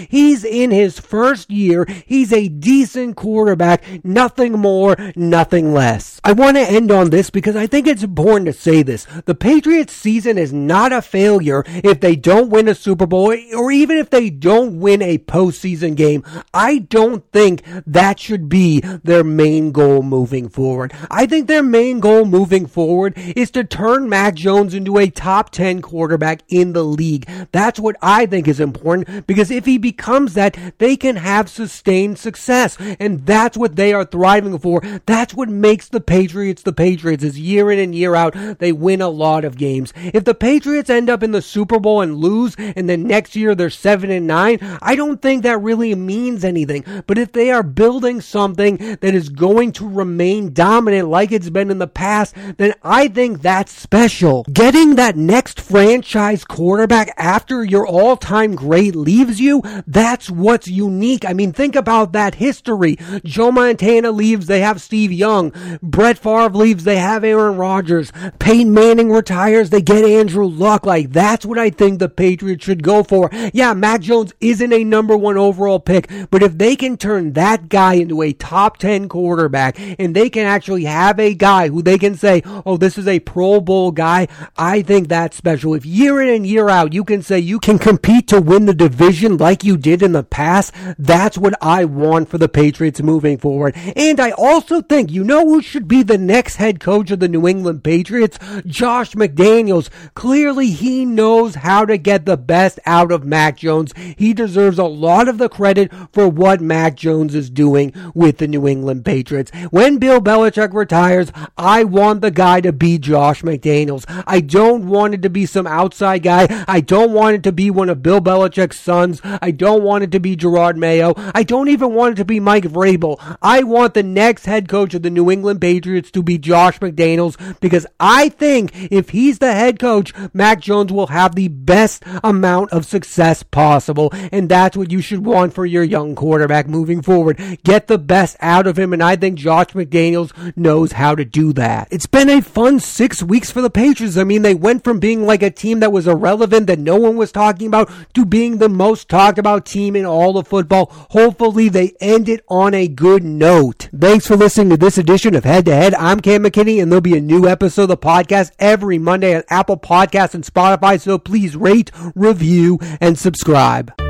He's 0.09 0.45
in 0.45 0.71
his 0.71 1.01
first 1.01 1.51
year. 1.51 1.87
He's 2.07 2.33
a 2.33 2.49
decent 2.49 3.17
quarterback. 3.17 4.05
Nothing 4.05 4.53
more, 4.53 4.97
nothing 5.17 5.73
less. 5.73 6.21
I 6.23 6.33
want 6.33 6.57
to 6.57 6.63
end 6.63 6.93
on 6.93 7.11
this 7.11 7.31
because 7.31 7.57
I 7.57 7.67
think 7.67 7.87
it's 7.87 8.03
important 8.03 8.47
to 8.47 8.53
say 8.53 8.83
this. 8.83 9.07
The 9.25 9.35
Patriots 9.35 9.93
season 9.93 10.39
is 10.39 10.53
not 10.53 10.93
a 10.93 11.03
failure 11.03 11.65
if 11.67 12.01
they 12.01 12.15
don't 12.15 12.51
win 12.51 12.69
a 12.69 12.75
Super 12.75 13.07
Bowl 13.07 13.35
or 13.57 13.73
even 13.73 13.99
if 13.99 14.11
they 14.11 14.31
don't 14.31 14.79
win 14.79 15.03
a 15.03 15.19
postseason 15.19 15.97
game. 15.97 16.25
I 16.55 16.79
don't 16.79 17.25
think 17.33 17.63
that 17.87 18.21
should 18.21 18.49
be 18.49 18.81
their 18.81 19.25
main 19.25 19.73
goal 19.73 20.03
moving 20.03 20.49
forward. 20.49 20.93
I 21.11 21.27
think 21.27 21.47
their 21.47 21.63
main 21.63 21.88
goal 21.95 22.25
moving 22.25 22.67
forward 22.67 23.15
is 23.17 23.51
to 23.53 23.65
turn 23.65 24.09
Mac 24.09 24.35
Jones 24.35 24.75
into 24.75 24.99
a 24.99 25.11
top 25.11 25.51
10 25.51 25.83
quarterback 25.83 26.43
in 26.49 26.73
the 26.73 26.85
league. 26.85 27.29
That's 27.53 27.81
what 27.81 27.97
I 28.03 28.27
think 28.27 28.47
is 28.47 28.61
important 28.61 29.27
because 29.27 29.51
if 29.51 29.65
he 29.65 29.79
becomes 29.79 30.35
that, 30.35 30.57
they 30.79 30.97
can 30.97 31.17
have 31.17 31.49
sustained 31.49 32.19
success. 32.19 32.77
And 33.01 33.25
that's 33.27 33.57
what 33.57 33.77
they 33.77 33.93
are 33.93 34.05
thriving 34.05 34.59
for. 34.59 34.81
That's 35.07 35.35
what 35.35 35.49
makes 35.49 35.89
the 35.89 36.01
Patriots 36.01 36.63
the 36.63 36.73
Patriots 36.73 37.25
is 37.25 37.41
year 37.41 37.71
in 37.71 37.79
and 37.79 37.95
year 37.95 38.15
out, 38.15 38.35
they 38.59 38.73
win 38.73 39.01
a 39.01 39.09
lot 39.09 39.45
of 39.45 39.57
games. 39.57 39.93
If 39.97 40.25
the 40.25 40.35
Patriots 40.35 40.91
end 40.91 41.09
up 41.09 41.23
in 41.23 41.33
the 41.33 41.43
Super 41.43 41.79
Bowl 41.79 42.01
and 42.01 42.17
lose, 42.17 42.55
and 42.59 42.89
then 42.89 43.05
next 43.05 43.35
year 43.35 43.55
they're 43.55 43.71
seven 43.71 44.11
and 44.11 44.27
nine, 44.27 44.59
I 44.83 44.95
don't 44.95 45.21
think 45.23 45.43
that 45.43 45.61
really 45.61 45.95
means 45.95 46.45
anything. 46.45 46.85
But 47.07 47.19
if 47.19 47.33
they 47.33 47.51
are 47.51 47.63
building 47.63 48.21
something 48.21 48.77
that 48.77 49.15
is 49.15 49.29
going 49.29 49.73
to 49.73 49.89
remain 49.89 50.53
dominant 50.53 51.09
like 51.09 51.33
it's 51.33 51.51
been 51.51 51.71
in 51.71 51.78
the 51.79 51.87
past, 51.87 52.35
then 52.57 52.75
I 52.83 53.09
think 53.09 53.43
that's 53.43 53.73
special. 53.73 54.45
Getting 54.53 54.97
that 54.97 55.17
next 55.17 55.61
franchise 55.61 56.45
quarterback 56.45 57.13
after 57.17 57.65
your 57.65 57.87
all-time 57.87 58.55
great 58.55 58.95
leaves 58.95 59.41
you, 59.41 59.63
that's 59.87 60.31
what's 60.31 60.69
unique. 60.69 61.25
I 61.25 61.33
mean, 61.33 61.53
think 61.53 61.77
about 61.77 62.13
that 62.13 62.37
history. 62.37 62.97
Joe 63.25 63.53
Montana 63.53 64.11
leaves, 64.11 64.47
they 64.47 64.61
have 64.61 64.81
Steve 64.81 65.13
Young. 65.13 65.53
Brett 65.83 66.19
Favre 66.19 66.51
leaves, 66.51 66.85
they 66.85 66.97
have 66.97 67.25
Aaron 67.25 67.57
Rodgers. 67.57 68.13
Peyton 68.39 68.73
Manning 68.73 69.11
retires, 69.11 69.71
they 69.71 69.83
get 69.83 70.05
Andrew 70.05 70.47
Luck. 70.47 70.87
Like, 70.87 71.13
that's 71.13 71.45
what 71.45 71.59
I 71.59 71.71
think 71.71 71.99
the 71.99 72.09
Patriots 72.09 72.65
should 72.65 72.83
go 72.83 73.03
for. 73.03 73.31
Yeah, 73.53 73.75
Mac 73.75 74.01
Jones 74.01 74.33
isn't 74.41 74.73
a 74.73 74.85
number 74.85 75.17
one 75.17 75.37
overall 75.37 75.81
pick, 75.81 76.11
but 76.31 76.43
if 76.43 76.59
they 76.59 76.77
can 76.77 76.97
turn 76.97 77.33
that 77.35 77.69
guy 77.69 77.95
into 77.95 78.23
a 78.23 78.33
top 78.33 78.77
10 78.79 79.09
quarterback 79.09 79.79
and 79.99 80.15
they 80.15 80.31
can 80.31 80.47
actually 80.47 80.85
have 80.85 81.19
a 81.19 81.35
guy 81.35 81.68
who 81.69 81.83
they 81.83 81.99
can 81.99 82.17
say, 82.17 82.43
oh, 82.67 82.77
this 82.77 82.99
is 82.99 83.07
a 83.07 83.21
Pro 83.21 83.61
Bowl 83.61 83.91
guy, 83.91 84.29
I 84.57 84.83
think 84.83 85.09
that's 85.09 85.37
special. 85.37 85.75
If 85.75 85.87
year 85.87 86.21
in 86.21 86.29
and 86.29 86.47
year 86.47 86.69
out 86.69 86.93
you 86.93 87.05
can 87.05 87.23
say 87.23 87.39
you 87.39 87.59
can 87.59 87.79
compete 87.79 88.29
to 88.29 88.41
win 88.41 88.67
the 88.67 88.75
division 88.75 89.37
like 89.37 89.65
you 89.65 89.77
did 89.77 90.03
in 90.03 90.13
the 90.13 90.23
past, 90.23 90.75
that's 90.99 91.39
what 91.39 91.55
I 91.63 91.85
want 91.85 92.29
for 92.29 92.39
the 92.39 92.49
Patriots 92.49 93.03
moving 93.03 93.39
forward. 93.39 93.77
And 93.97 94.21
I 94.21 94.31
also 94.33 94.81
think, 94.83 95.11
you 95.11 95.25
know 95.25 95.45
who 95.45 95.63
should 95.63 95.89
be 95.89 96.03
the 96.03 96.19
next 96.19 96.57
head 96.57 96.81
coach 96.81 97.11
of 97.11 97.21
the 97.21 97.29
New 97.29 97.47
England 97.47 97.85
Patriots? 97.85 98.39
Josh 98.67 99.13
McDaniels. 99.13 99.91
Clearly 100.15 100.71
he 100.71 101.05
knows 101.05 101.57
how 101.57 101.85
to 101.85 101.99
get 101.99 102.27
the 102.27 102.37
best 102.37 102.79
out 102.87 103.13
of 103.13 103.25
Mac 103.25 103.59
Jones. 103.59 103.93
He 104.17 104.33
deserves 104.33 104.79
a 104.79 104.85
lot 104.85 105.29
of 105.29 105.39
the 105.39 105.49
credit 105.49 105.93
for 106.13 106.29
what 106.29 106.61
Mac 106.61 106.97
Jones 106.97 107.35
is 107.35 107.51
doing 107.51 107.93
with 108.15 108.39
the 108.39 108.49
New 108.49 108.67
England 108.67 109.05
Patriots. 109.05 109.51
When 109.71 109.99
Bill 109.99 110.21
Belichick 110.21 110.73
retires, 110.73 111.33
I 111.59 111.83
want 111.83 112.21
the 112.21 112.31
guy 112.31 112.61
to 112.61 112.73
be 112.73 112.99
Josh 112.99 113.43
McDaniels. 113.43 114.05
I 114.27 114.41
don't 114.41 114.87
want 114.87 115.15
it 115.15 115.23
to 115.23 115.31
be 115.31 115.45
some 115.45 115.67
outside 115.67 116.23
guy. 116.23 116.65
I 116.69 116.81
don't 116.81 117.13
want 117.13 117.35
it 117.35 117.43
to 117.43 117.53
be 117.53 117.69
one 117.71 117.89
of 117.89 118.03
Bill 118.03 118.21
Belichick's 118.21 118.79
sons. 118.79 119.21
I 119.25 119.51
don't 119.51 119.83
want 119.83 120.05
it 120.05 120.13
to 120.13 120.21
be 120.21 120.37
Jerod 120.37 120.77
Mayo. 120.77 121.15
I 121.35 121.43
don't 121.43 121.69
even 121.69 121.95
want 121.95 122.13
it 122.13 122.17
to 122.17 122.25
be 122.25 122.39
Mike 122.39 122.65
Vrabel. 122.65 123.19
I 123.43 123.65
want 123.65 123.95
the 123.95 124.05
next 124.05 124.47
head 124.47 124.69
coach 124.69 124.95
of 124.95 125.03
the 125.03 125.11
New 125.11 125.31
England 125.31 125.61
Patriots 125.61 126.13
to 126.13 126.23
be 126.23 126.39
Josh 126.39 126.79
McDaniels 126.79 127.37
because 127.61 127.87
I 127.99 128.29
think 128.29 128.71
if 128.93 129.11
he's 129.11 129.41
the 129.41 129.53
head 129.53 129.81
coach, 129.81 130.13
Mac 130.33 130.61
Jones 130.61 130.93
will 130.93 131.09
have 131.09 131.35
the 131.35 131.49
best 131.49 132.05
amount 132.23 132.73
of 132.73 132.87
success 132.87 133.43
possible. 133.43 134.11
And 134.31 134.49
that's 134.49 134.77
what 134.77 134.93
you 134.93 135.01
should 135.01 135.25
want 135.25 135.55
for 135.55 135.67
your 135.67 135.83
young 135.83 136.15
quarterback 136.15 136.69
moving 136.69 137.03
forward. 137.03 137.59
Get 137.65 137.89
the 137.89 137.99
best 137.99 138.37
out 138.41 138.69
of 138.69 138.79
him. 138.79 138.93
And 138.93 139.03
I 139.03 139.17
think 139.17 139.39
Josh 139.39 139.69
McDaniels 139.69 140.33
knows 140.57 140.93
how 140.93 141.17
to 141.17 141.25
that. 141.55 141.89
It's 141.91 142.07
been 142.07 142.29
a 142.29 142.41
fun 142.41 142.81
six 142.81 143.23
weeks 143.23 143.51
for 143.51 143.61
the 143.61 143.71
Patriots. 143.71 144.17
I 144.17 144.25
mean, 144.25 144.43
they 144.43 144.55
went 144.55 144.85
from 144.85 144.99
being 144.99 145.27
like 145.27 145.43
a 145.43 145.51
team 145.51 145.81
that 145.81 145.93
was 145.93 146.07
irrelevant 146.07 146.67
that 146.67 146.79
no 146.79 146.97
one 146.97 147.17
was 147.17 147.33
talking 147.33 147.67
about 147.67 147.91
to 148.15 148.25
being 148.25 148.59
the 148.59 148.69
most 148.69 149.09
talked 149.09 149.39
about 149.39 149.67
team 149.67 149.97
in 149.97 150.05
all 150.05 150.39
of 150.39 150.49
football. 150.49 150.87
Hopefully 151.11 151.69
they 151.69 151.95
end 152.01 152.29
it 152.29 152.45
on 152.49 152.75
a 152.75 152.89
good 152.89 153.23
note. 153.23 153.89
Thanks 153.97 154.27
for 154.27 154.37
listening 154.37 154.71
to 154.71 154.77
this 154.77 154.99
edition 154.99 155.35
of 155.35 155.45
Head 155.45 155.67
to 155.67 155.75
Head. 155.75 155.95
I'm 155.95 156.21
Cam 156.21 156.45
McKinney 156.45 156.81
and 156.81 156.91
there'll 156.91 157.01
be 157.01 157.17
a 157.17 157.21
new 157.21 157.47
episode 157.47 157.83
of 157.83 157.89
the 157.89 157.97
podcast 157.97 158.53
every 158.59 158.99
Monday 158.99 159.35
on 159.35 159.43
Apple 159.49 159.79
Podcasts 159.79 160.35
and 160.35 160.45
Spotify. 160.45 161.01
So 161.01 161.19
please 161.19 161.57
rate, 161.57 161.91
review, 162.15 162.79
and 163.01 163.19
subscribe. 163.19 164.08